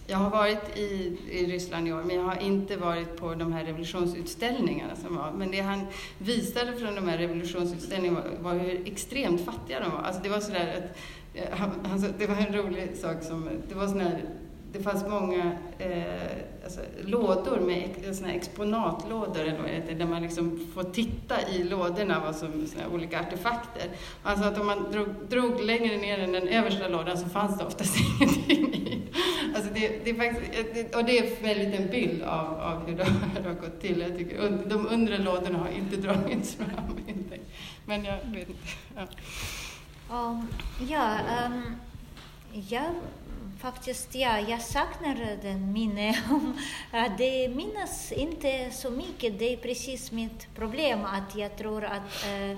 [0.09, 3.53] jag har varit i, i Ryssland i år, men jag har inte varit på de
[3.53, 5.31] här revolutionsutställningarna som var.
[5.31, 5.85] Men det han
[6.17, 10.01] visade från de här revolutionsutställningarna var, var hur extremt fattiga de var.
[10.01, 10.97] Alltså det var sådär att,
[11.33, 14.21] eh, han, det var en rolig sak som, det var sån här
[14.71, 20.69] det fanns många eh, alltså, lådor med såna exponatlådor eller vad det där man liksom
[20.73, 23.83] får titta i lådorna vad som såna olika artefakter.
[24.23, 27.65] Alltså att om man drog, drog längre ner än den översta lådan så fanns det
[27.65, 29.01] oftast ingenting i.
[29.55, 32.59] Alltså det, det är faktiskt, eh, och det är för mig en liten bild av,
[32.59, 33.03] av hur det
[33.49, 33.99] har gått till.
[33.99, 36.99] Jag tycker, de undre lådorna har inte dragits fram.
[37.85, 38.67] Men jag vet inte.
[38.95, 39.07] Ja,
[40.11, 40.47] um,
[40.89, 41.75] ja um, ehm,
[42.69, 42.91] jag
[43.59, 46.15] faktiskt, ja, jag saknar den minne.
[47.17, 49.39] det minns inte så mycket.
[49.39, 52.57] Det är precis mitt problem att jag tror att eh,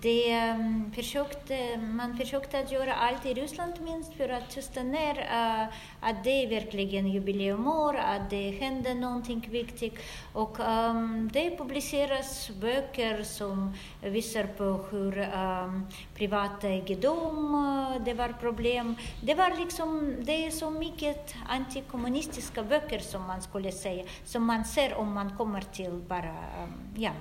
[0.00, 4.82] det mm, försökte, mm, man försökte att göra allt i Ryssland minst för att tysta
[4.82, 9.98] ner uh, att det är verkligen jubileumår, att det händer någonting viktigt.
[10.32, 18.14] Och um, det publiceras böcker som visar på hur um, privata egendom, uh, eh, det
[18.14, 18.96] var problem.
[19.22, 24.64] Det var liksom, det är så mycket antikommunistiska böcker som man skulle säga, som man
[24.64, 27.16] ser om man kommer till bara, um, ja, uh,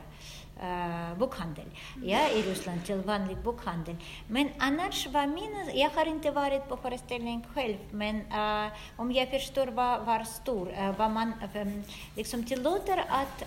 [1.17, 1.65] bokhandel
[2.03, 3.95] ja, i Ryssland, till vanlig bokhandel.
[4.27, 9.29] Men annars var min, jag har inte varit på föreställning själv, men uh, om jag
[9.29, 11.83] förstår vad var stor, uh, vad man um,
[12.15, 13.43] liksom tillåter att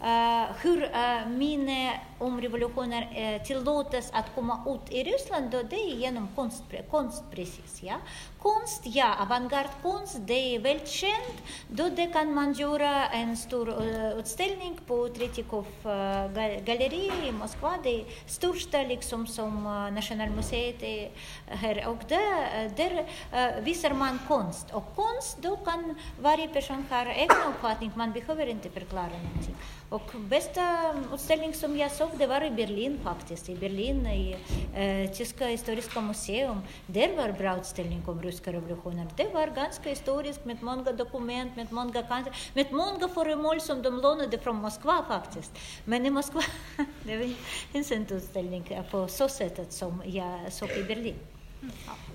[0.00, 5.76] Uh, hur uh, minne om revolutioner uh, tillåtes att komma ut i Ryssland, då det
[5.76, 7.82] är genom konst, konst precis.
[7.82, 7.94] Ja?
[8.42, 11.42] Konst, ja, avantgardkonst, det är väldigt känt.
[11.68, 13.82] Då det kan man göra en stor
[14.18, 15.66] utställning på Tretikov
[16.64, 19.62] galleri i Moskva, det största liksom som
[19.94, 21.10] Nationalmuseet är
[21.46, 21.88] här.
[21.88, 23.06] Och där, där
[23.60, 24.70] visar man konst.
[24.72, 29.56] Och konst, då kan varje person ha egen uppfattning, man behöver inte förklara någonting.
[29.90, 33.48] Och bästa utställning som jag såg, det var i Berlin faktiskt.
[33.48, 34.36] I Berlin, i
[34.74, 36.60] eh, Tyska historiska museum.
[36.86, 39.08] Där var bra utställning om ryska revolutionen.
[39.16, 44.00] Det var ganska historiskt med många dokument, med många kanter, med många föremål som de
[44.00, 45.52] lånade från Moskva faktiskt.
[45.84, 46.42] Men i Moskva,
[47.02, 47.34] det
[47.72, 51.18] finns inte utställning på så sättet som jag såg i Berlin.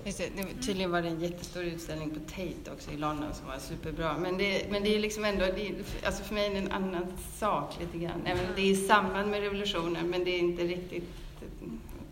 [0.04, 0.30] Just det,
[0.66, 4.18] tydligen var det en jättestor utställning på Tate också i London som var superbra.
[4.18, 5.74] Men det, men det är liksom ändå, det är,
[6.06, 7.06] alltså för mig är det en annan
[7.38, 8.22] sak lite grann.
[8.26, 11.04] Även det är i samband med revolutionen, men det är inte riktigt,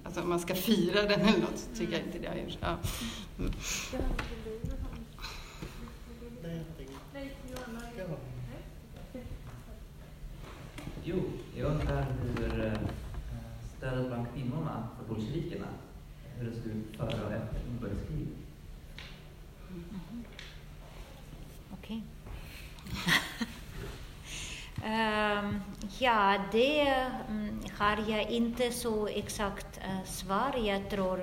[0.03, 2.59] alltså om man ska fira den eller något så tycker jag inte det har gjorts.
[2.61, 2.77] Ja.
[3.39, 3.53] Mm.
[11.05, 11.23] Jo,
[11.57, 12.73] jag undrar hur eh,
[13.77, 15.67] stödet bland kvinnorna för bolsjevikerna
[16.37, 18.29] hur det ut före och efter inbördeskriget.
[19.71, 20.25] Mm.
[21.73, 22.03] Okej.
[24.85, 25.63] um,
[25.99, 26.97] ja, det
[27.29, 30.55] um, har jag inte så exakt uh, svar.
[30.65, 31.19] Jag tror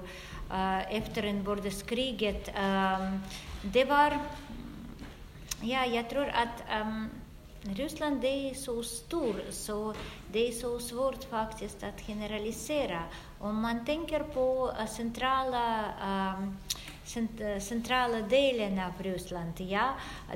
[0.52, 3.20] uh, efter inbördeskriget, um, ehm,
[3.62, 4.20] det var,
[5.62, 7.10] ja, jag tror att um,
[7.62, 9.94] Ryssland det är så stort så
[10.32, 13.04] det är så svårt faktiskt att generalisera.
[13.40, 15.86] Om man tänker på eh, centrala
[17.60, 19.94] centrala delen av Ryssland, ja,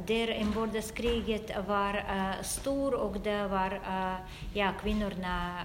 [0.07, 4.15] där inbördeskriget var eh, uh, stort och det var, uh,
[4.53, 5.61] ja, kvinnorna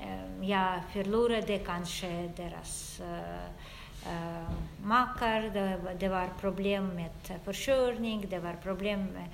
[0.00, 4.50] uh, ja, förlorade kanske deras uh,
[4.82, 9.28] makar, det, det, var problem med försörjning, det var problem med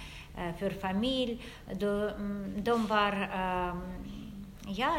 [0.58, 1.42] för familj.
[1.72, 3.28] De, mm, de var,
[4.66, 4.96] ja,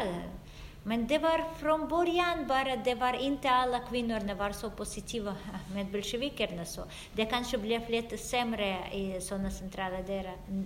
[0.88, 5.34] men det var från början bara, det var inte alla kvinnor var så positiva
[5.74, 6.64] med bolsjevikerna.
[6.64, 9.96] Så det kanske blev lite sämre i sådana centrala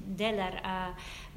[0.06, 0.88] delar äh,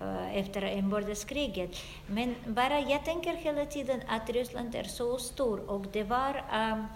[0.07, 1.77] äh, efter inbördeskriget.
[2.07, 6.87] Men bara jag tänker hela tiden att Ryssland är så stort och det var um,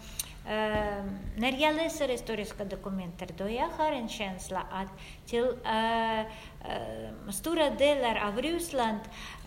[0.50, 4.88] Ehm, när jag läser historiska dokument då jag har en känsla att
[5.26, 9.00] till uh, uh, stora delar av Ryssland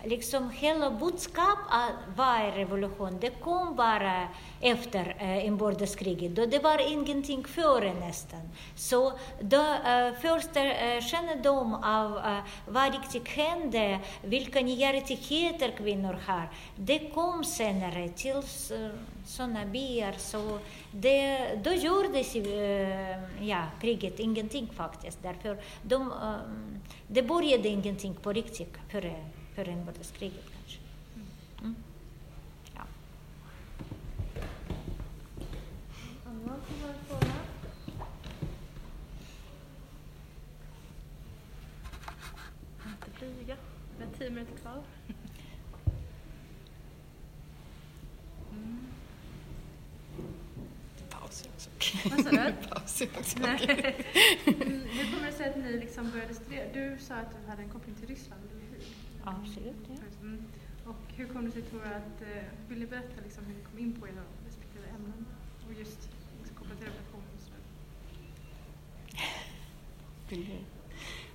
[0.03, 4.27] liksom hela budskapet var revolution, det kom bara
[4.61, 6.35] efter eh, inbördeskriget.
[6.35, 8.49] Då det var ingenting före nästan.
[8.75, 9.77] Så då,
[10.21, 12.21] första eh, eh kännedom av
[12.67, 18.43] vad riktigt hände, vilka nya rättigheter kvinnor har, det kom senare till
[19.31, 20.13] sådana byar.
[20.17, 20.59] Så
[20.91, 25.23] det, då gjordes eh, ja, kriget ingenting faktiskt.
[25.23, 26.35] Därför de, eh,
[27.07, 29.15] det började ingenting på riktigt före
[29.55, 30.79] före inbördeskriget kanske.
[31.61, 31.75] Mm.
[32.75, 32.83] Ja.
[42.85, 43.57] Inte flyga.
[43.97, 44.83] Vi har tio minuter kvar.
[48.51, 48.79] Mm.
[51.09, 51.69] Paus också.
[52.09, 52.53] Vad sa du?
[52.69, 53.37] Paus också.
[53.37, 56.73] Mm, hur kommer det sig att ni liksom började studera?
[56.73, 58.41] Du sa att du hade en koppling till Ryssland.
[59.23, 59.75] Absolut.
[59.87, 59.95] Ja.
[60.21, 60.45] Mm.
[60.85, 63.61] Och hur kom det sig tror du att, eh, vill ni berätta liksom hur ni
[63.61, 65.25] kom in på era respektive ämnen
[65.67, 67.59] och just liksom, kopplat till revolution och sådär?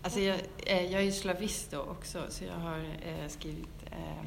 [0.02, 4.24] Alltså jag, eh, jag är ju slavist då också, så jag har eh, skrivit eh,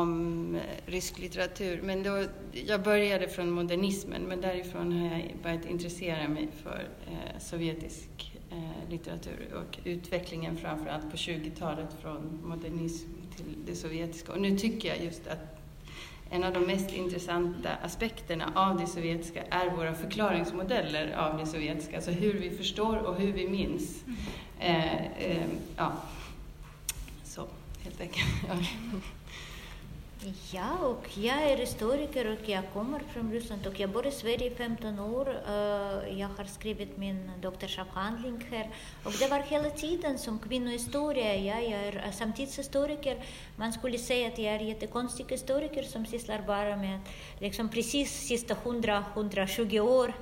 [0.00, 1.82] om rysk litteratur.
[1.82, 7.40] Men då, jag började från modernismen, men därifrån har jag börjat intressera mig för eh,
[7.40, 14.32] sovjetisk eh, litteratur och utvecklingen framförallt på 20-talet från modernism till det sovjetiska.
[14.32, 15.60] Och nu tycker jag just att
[16.30, 21.96] en av de mest intressanta aspekterna av det sovjetiska är våra förklaringsmodeller av det sovjetiska,
[21.96, 24.04] alltså hur vi förstår och hur vi minns.
[24.58, 25.92] Eh, eh, ja,
[27.24, 27.46] så
[27.84, 28.26] helt enkelt.
[30.52, 34.46] Ja, och jag är historiker och jag kommer från Ryssland och jag bor i Sverige
[34.46, 35.28] i 15 år.
[35.28, 38.70] Eh, jag har skrivit min doktorsavhandling här
[39.04, 41.36] och det var hela tiden som kvinnohistoria.
[41.36, 43.24] Ja, jag är samtidshistoriker.
[43.56, 47.00] Man skulle säga att jag är jättekonstig historiker som sysslar bara med
[47.38, 50.12] liksom precis sista 100-120 år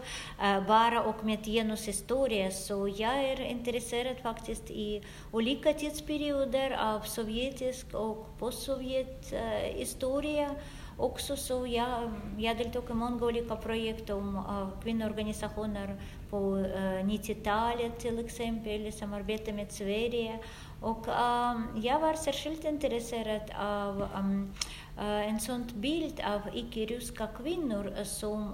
[0.43, 2.51] eh, bara och med genushistoria.
[2.51, 9.35] Så jag är intresserad faktiskt i olika tidsperioder av sovjetisk och postsovjet
[9.75, 10.51] historia historia
[10.97, 15.97] också så jag, jag deltog i många olika projekt om uh, kvinnoorganisationer
[16.31, 20.39] på uh, 90-talet till exempel, i samarbete med Sverige.
[20.81, 24.53] Och um, jag var särskilt intresserad av um,
[24.99, 28.53] uh, en sån bild av icke-ryska kvinnor som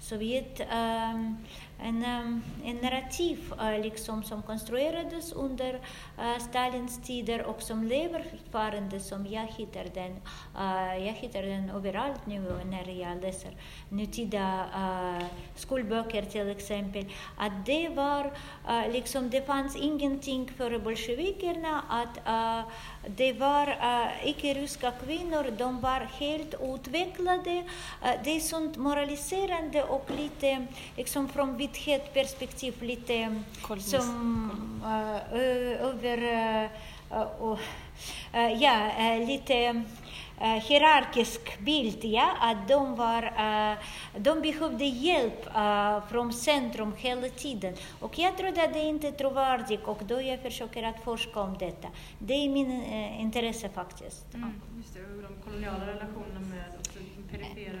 [0.00, 1.36] Sovjet um,
[1.78, 5.74] en, ehm, en narrativ eh, liksom, som konstruerades under
[6.18, 10.12] eh, Stalins tider och som lever fortfarande som jag hittar den.
[10.58, 13.56] Eh, jag hittar den överallt nu när jag läser
[13.88, 14.66] nutida
[15.54, 17.04] skolböcker till exempel.
[17.36, 18.32] Att det var
[18.92, 22.18] liksom, det fanns ingenting för bolsjevikerna att
[23.06, 27.50] det var uh, icke-ryska kvinnor, de var helt utvecklade.
[27.50, 33.90] Uh, det är sånt moraliserande och lite, liksom från vidhetsperspektiv, lite Kolmist.
[33.90, 35.40] som uh,
[35.80, 36.70] över,
[38.60, 39.80] ja, lite uh,
[40.38, 43.78] hierarkisk bild, ja, att de, var, uh,
[44.18, 47.74] de behövde hjälp uh, från centrum hela tiden.
[48.00, 51.58] Och jag trodde att det inte är trovärdigt och då jag försöker att forska om
[51.58, 51.88] detta.
[52.18, 52.82] Det är min
[53.20, 54.34] intresse faktiskt.
[54.34, 56.98] Mm, just det, och de koloniala relationerna med också
[57.30, 57.80] perifera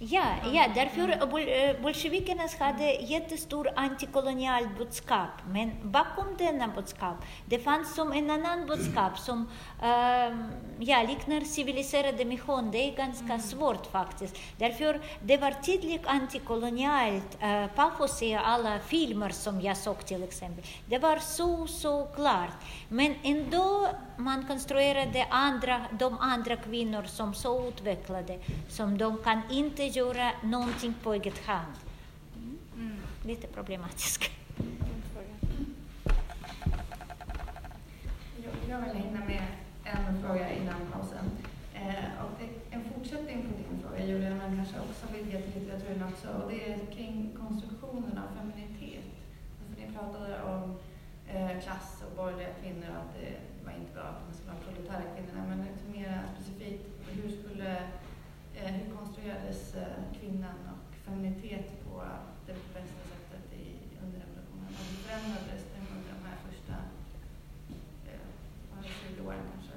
[0.00, 1.42] Ja, ja, därför bol
[1.82, 5.30] bolsjevikerna hade jättestor antikolonial budskap.
[5.46, 9.48] Men bakom denna budskap, det fanns som en annan budskap som
[9.82, 10.36] äh,
[10.78, 12.70] ja, liknar civiliserade mission.
[12.70, 13.40] Det är ganska mm.
[13.40, 14.36] svårt faktiskt.
[14.58, 20.64] Därför det var tydligt antikolonialt äh, patos i alla filmer som jag såg till exempel.
[20.86, 22.54] Det var så, så klart.
[22.88, 28.38] Men ändå man konstruerade andra, de andra kvinnor som så utvecklade,
[28.68, 31.72] som de kan inte göra någonting på eget hand.
[32.76, 32.96] Mm.
[33.22, 34.30] Lite problematiskt.
[38.68, 39.42] Jag vill hinna med
[39.84, 41.24] en fråga innan pausen.
[41.74, 46.04] Eh, och det, en fortsättning på din fråga Julia, men kanske också vidgat till litteraturen
[46.12, 46.28] också.
[46.28, 49.04] Och det är kring konstruktionen av feminitet.
[49.58, 50.78] För ni pratade om
[51.28, 53.30] eh, klass och borgerliga kvinnor och att det
[53.64, 55.42] var inte bra att man skulle ha proletära kvinnorna.
[55.48, 56.84] Men lite mer specifikt,
[57.14, 57.76] hur skulle
[58.58, 58.94] eh, hur
[59.28, 62.02] konstruerades eh, kvinnan och feminitet på
[62.46, 63.64] det bästa sättet i,
[64.04, 64.68] under revolutionen?
[64.68, 66.74] Och hur förändrades det under de här första
[68.06, 69.72] eh, 20 åren kanske?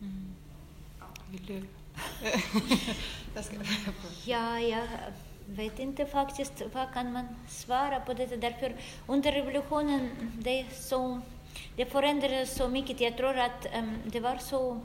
[0.00, 0.34] Mm.
[1.00, 1.06] Ja.
[1.30, 1.62] Vill du?
[4.30, 4.86] ja, jag
[5.46, 8.36] vet inte faktiskt vad kan man svara på detta.
[8.36, 11.20] Därför under revolutionen, det, så,
[11.76, 13.00] det förändrades så mycket.
[13.00, 14.80] Jag tror att um, det var så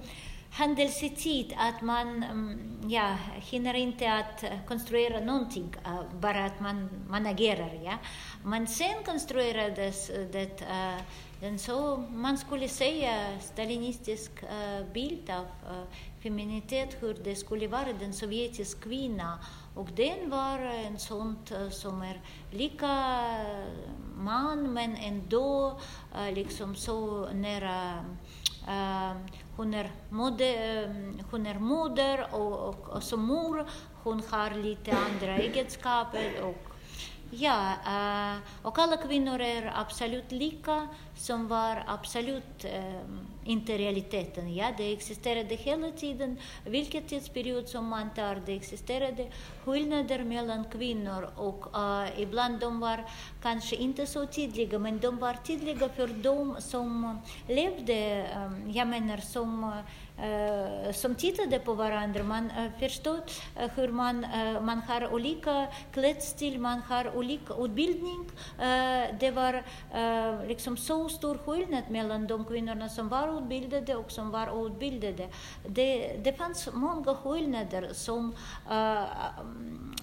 [0.58, 7.26] Handelsetid, att man mm, ja, hinner inte att konstruera någonting, eh, bara att man, man
[7.26, 7.80] agerar.
[7.84, 7.97] Ja?
[8.43, 11.01] Men sen konstruerades det eh,
[11.39, 15.45] den så, man skulle säga, stalinistisk eh, bild av
[16.24, 19.38] feminitet, hur det skulle vara den sovjetiska kvinnan.
[19.76, 21.38] Och den var en sån
[21.72, 22.88] som är lika
[24.18, 25.80] man, men ändå
[26.34, 28.06] liksom så nära
[29.58, 33.66] hon är, moder, ehm, hon är moder och, och, och som mor
[34.03, 36.76] hon har lite andra egenskaper och
[37.30, 43.01] Ja, eh, och alla kvinnor är absolut lika, som var absolut eh,
[43.45, 44.55] inte realiteten.
[44.55, 49.28] Ja, det existerade hela tiden, vilket tidsperiod som man tar, det existerade
[49.66, 53.05] skillnader mellan kvinnor och eh, ibland de var
[53.41, 59.18] kanske inte så tydliga, men de var tydliga för de som levde, eh, jag menar
[59.18, 59.74] som
[60.16, 62.24] Uh, som tittade på varandra.
[62.24, 63.22] Man uh, förstod
[63.61, 64.26] uh, hur man,
[64.61, 68.30] man har olika klädstil, man har olika utbildning.
[69.20, 69.63] det var
[70.47, 75.30] liksom så stor skillnad mellan de kvinnorna som var utbildade och som var outbildade.
[75.68, 78.36] Det, det fanns många skillnader som
[78.72, 79.03] uh,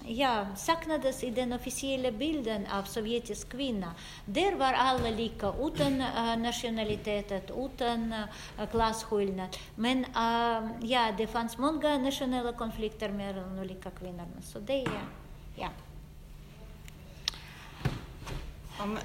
[0.05, 3.93] ja, saknades i den officiella bilden av sovjetisk kvinna.
[4.25, 9.57] Där var alla lika, utan eh, uh, nationalitet, utan uh, klasskillnad.
[9.75, 14.41] Men uh, ja, det fanns många nationella konflikter mellan olika kvinnorna.
[14.41, 14.87] Så det,
[15.55, 15.69] ja.
[18.79, 18.97] Om,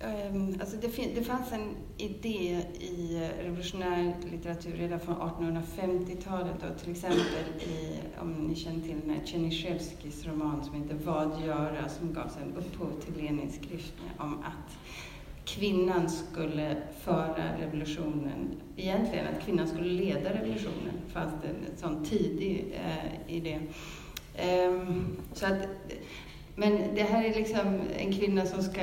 [0.00, 6.56] Ehm, alltså det, fin- det fanns en idé i revolutionär litteratur redan från 1850-talet.
[6.70, 11.88] Och till exempel i, om ni känner till den Tjernysjevskijs roman som heter Vad göra?
[11.88, 14.78] som gav en upphov till Lenins skrift om att
[15.44, 18.60] kvinnan skulle föra revolutionen.
[18.76, 23.58] Egentligen att kvinnan skulle leda revolutionen fanns det en sån tidig eh, idé.
[23.58, 23.68] Um,
[24.36, 25.68] ehm, så att
[26.58, 28.82] men det här är liksom en kvinna som ska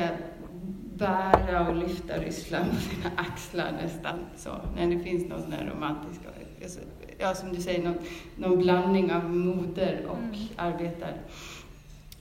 [0.97, 4.49] bära och lyfta Ryssland på sina axlar nästan så.
[4.75, 6.19] När det finns någon sån här romantisk,
[6.63, 6.79] alltså,
[7.17, 7.97] ja som du säger, någon,
[8.35, 10.35] någon blandning av moder och mm.
[10.55, 11.13] arbetar.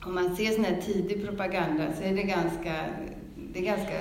[0.06, 2.74] Om man ser sån här tidig propaganda så är det ganska,
[3.52, 3.94] det är ganska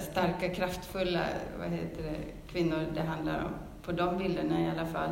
[0.00, 1.24] starka, kraftfulla,
[1.58, 3.50] vad heter det, kvinnor det handlar om.
[3.82, 5.10] På de bilderna i alla fall.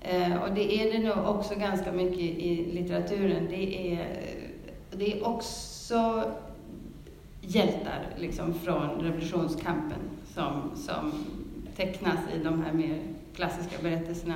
[0.00, 3.46] Eh, och det är det nog också ganska mycket i litteraturen.
[3.50, 4.06] Det är
[4.90, 6.24] det är också
[7.48, 9.98] hjältar liksom, från revolutionskampen
[10.34, 11.12] som, som
[11.76, 12.98] tecknas i de här mer
[13.34, 14.34] klassiska berättelserna.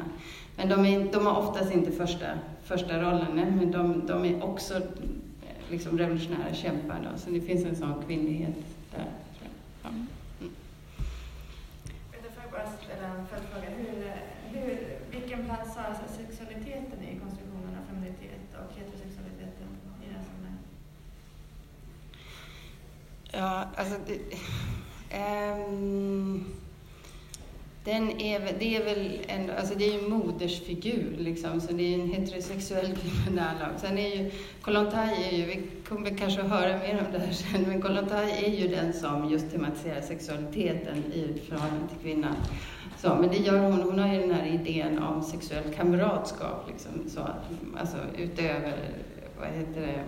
[0.57, 2.27] Men de, är, de har oftast inte första,
[2.65, 4.81] första rollen, men de, de är också
[5.71, 7.11] liksom revolutionära kämpar.
[7.13, 8.57] Då, så det finns en sån kvinnlighet
[8.91, 9.07] där.
[9.83, 9.89] Ja.
[9.89, 10.07] Mm.
[12.11, 13.69] Får jag bara ställa en följdfråga?
[13.77, 14.13] Hur,
[14.53, 19.69] hur, vilken plats har sexualiteten i konstruktionen av feminitet och heterosexualiteten
[20.03, 20.67] i det här sammanhanget?
[23.33, 23.99] Ja, alltså...
[24.07, 24.19] Det,
[25.17, 26.45] um,
[27.85, 31.95] den är, det är väl en, alltså det är ju en modersfigur liksom, så det
[31.95, 33.55] är en heterosexuell kriminal.
[33.77, 34.31] Sen är ju,
[34.61, 38.45] Kollontaj är ju, vi kommer kanske att höra mer om det här sen, men Kollontaj
[38.45, 42.35] är ju den som just tematiserar sexualiteten i förhållande till kvinnan.
[42.99, 46.93] Så, men det gör hon, hon har ju den här idén om sexuellt kamratskap, liksom,
[47.09, 47.21] så,
[47.79, 48.75] alltså utöver,
[49.41, 50.05] vad heter det,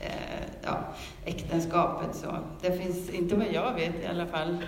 [0.00, 0.78] eh, ja,
[1.24, 2.16] äktenskapet.
[2.16, 2.38] Så.
[2.60, 4.58] Det finns, inte vad jag vet i alla fall,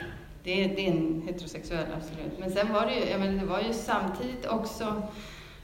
[0.45, 2.39] det är, det är en heterosexuell, absolut.
[2.39, 5.03] Men sen var det ju, jag menar, det var ju samtidigt också,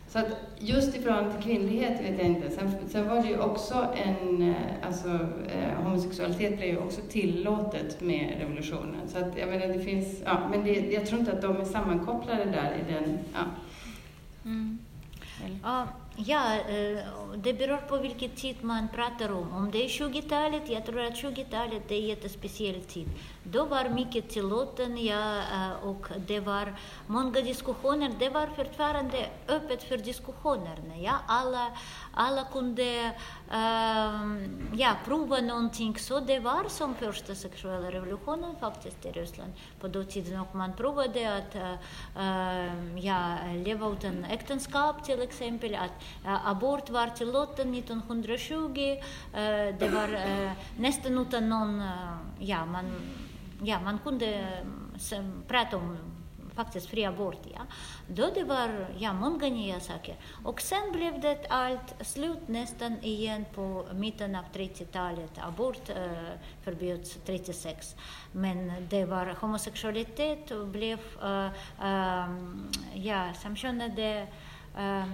[0.08, 0.26] så att
[0.58, 2.50] just i förhållande till kvinnlighet vet jag inte.
[2.50, 5.08] Sen, sen var det ju också en, eh, alltså
[5.48, 9.08] eh, homosexualitet blev ju också tillåtet med revolutionen.
[9.08, 11.64] Så att jag menar, det finns, ja, men det, jag tror inte att de är
[11.64, 13.40] sammankopplade där i den, ja.
[14.44, 14.78] Mm.
[15.62, 15.86] Ja,
[16.16, 16.98] Ja, eh,
[17.36, 19.52] det beror på vilken tid man pratar om.
[19.52, 23.08] Om det är 20-talet, jag tror att 20-talet är en jättespeciell tid.
[23.47, 26.74] Då var mycket tillåten, ja, eh, och det var
[27.07, 28.11] många diskussioner.
[28.18, 30.97] Det var fortfarande öppet för diskussionerna.
[30.97, 31.12] Ja.
[31.26, 31.70] Alla,
[32.14, 33.12] alla kunde
[33.51, 34.14] äh,
[34.72, 35.99] ja, prova någonting.
[35.99, 40.40] Så det var som första sexuella revolutionen faktiskt i Ryssland på den tiden.
[40.40, 45.74] Och man provade att äh, ja, leva utan äktenskap till exempel.
[45.74, 48.97] Att äh, abort var tillåten 1920.
[49.34, 51.82] Äh, eh, det var äh, nästan utan någon,
[52.38, 52.84] ja, man,
[53.66, 54.26] ja, man kunde
[55.12, 55.98] mm, prata om
[56.54, 57.46] faktiskt fri abort.
[57.54, 57.60] Ja.
[58.08, 60.16] Då det var ja, många nya saker.
[60.44, 65.30] Och sen blev det allt slut nästan igen på mitten av 30-talet.
[65.38, 65.96] Abort eh,
[66.62, 67.96] förbjöds 36.
[68.32, 71.46] Men det var homosexualitet och blev eh,
[71.82, 72.28] eh,
[72.94, 74.26] ja, samkönade
[74.78, 75.04] eh,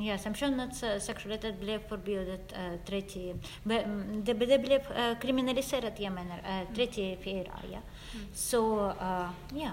[0.00, 3.34] Ja, samkönad sexualitet blev förbjudet äh, 30...
[3.62, 7.50] Det, det blev äh, kriminaliserat, jag menar, äh, 34.
[7.72, 7.78] Ja.
[8.14, 8.26] Mm.
[8.34, 9.70] Så, äh, ja.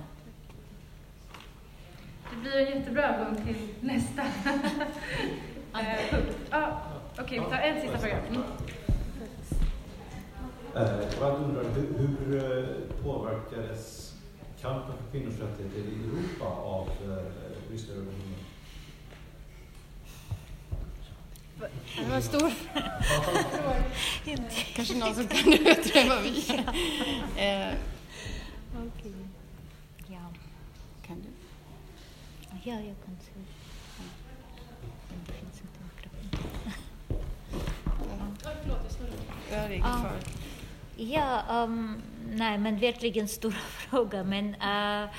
[2.32, 4.22] Det blir en jättebra övergång till nästa
[6.12, 6.38] punkt.
[6.50, 6.72] Ah,
[7.20, 8.18] Okej, okay, vi tar en sista fråga.
[8.18, 8.44] Mm.
[11.20, 12.42] Jag undrar, hur, hur
[13.04, 14.14] påverkades
[14.62, 18.35] kampen för kvinnors rättigheter i Europa av eh, ryska revolutionen?
[21.60, 22.50] Det var en stor.
[24.76, 26.30] Kanske någon som kan det bättre än vad vi.
[27.38, 27.74] Eh.
[28.88, 29.12] Okay.
[30.08, 30.30] Ja.
[31.08, 31.28] Kan du?
[32.64, 33.32] Ja, jag kan se.
[35.28, 36.30] Det finns inte mikrofon.
[38.42, 39.14] Förlåt, jag snurrar.
[39.52, 40.12] Ja, det är kvar.
[40.98, 42.02] Ja, um,
[42.32, 44.24] nej, men verkligen stora fråga.
[44.24, 45.10] Men uh,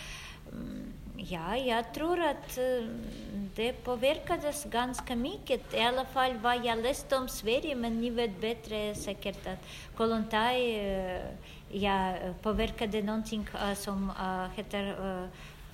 [1.18, 2.88] Ja, jag tror att eh,
[3.54, 5.74] det påverkades ganska mycket.
[5.74, 10.80] I alla fall vad jag läste om Sverige, men ni vet bättre säkert att Kollontaj
[10.80, 11.20] eh,
[11.68, 14.12] ja, påverkade någonting eh, som
[14.56, 14.96] heter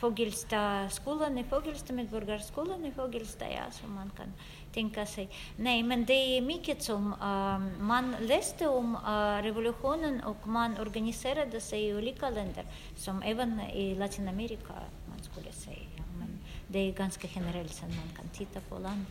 [0.03, 4.33] Fågelstaskolan i Fågelsta, Medborgarskolan i Fågelsta, ja, som man kan
[4.75, 5.29] tänka sig.
[5.57, 11.61] Nej, men det är mycket som uh, man läste om uh, revolutionen och man organiserade
[11.61, 12.65] sig i olika länder,
[12.97, 14.75] som även i Latinamerika
[16.73, 19.05] det är ganska generellt som man kan titta på land.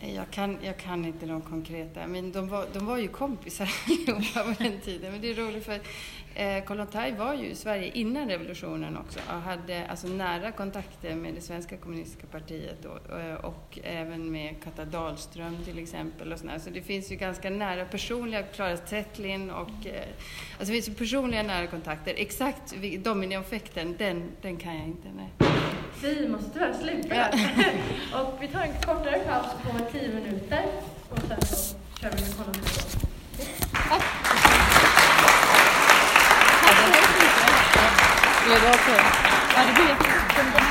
[0.00, 4.44] Jag kan, jag kan inte de konkreta, men de var, de var ju kompisar allihopa
[4.54, 5.12] på den tiden.
[5.12, 5.80] Men det är roligt för
[6.38, 11.34] eh, Kollontaj var ju i Sverige innan revolutionen också och hade alltså nära kontakter med
[11.34, 16.32] det svenska kommunistiska partiet och, eh, och även med Katta Dahlström till exempel.
[16.32, 16.58] Och sådär.
[16.58, 20.02] Så det finns ju ganska nära personliga, Klara Zettlin och eh,
[20.58, 22.14] alltså det finns ju personliga nära kontakter.
[22.16, 25.08] Exakt dominoeffekten, den, den kan jag inte.
[25.16, 25.28] Nej.
[26.02, 27.14] Vi måste tyvärr sluta.
[27.14, 27.28] Ja.
[28.20, 30.64] och vi tar en kortare paus på tio minuter
[31.10, 33.08] och sen så kör vi med Kollontaj.
[33.72, 34.27] Tack!
[38.48, 39.04] Blev det okej?
[39.56, 40.64] Ja, det blir jättebra.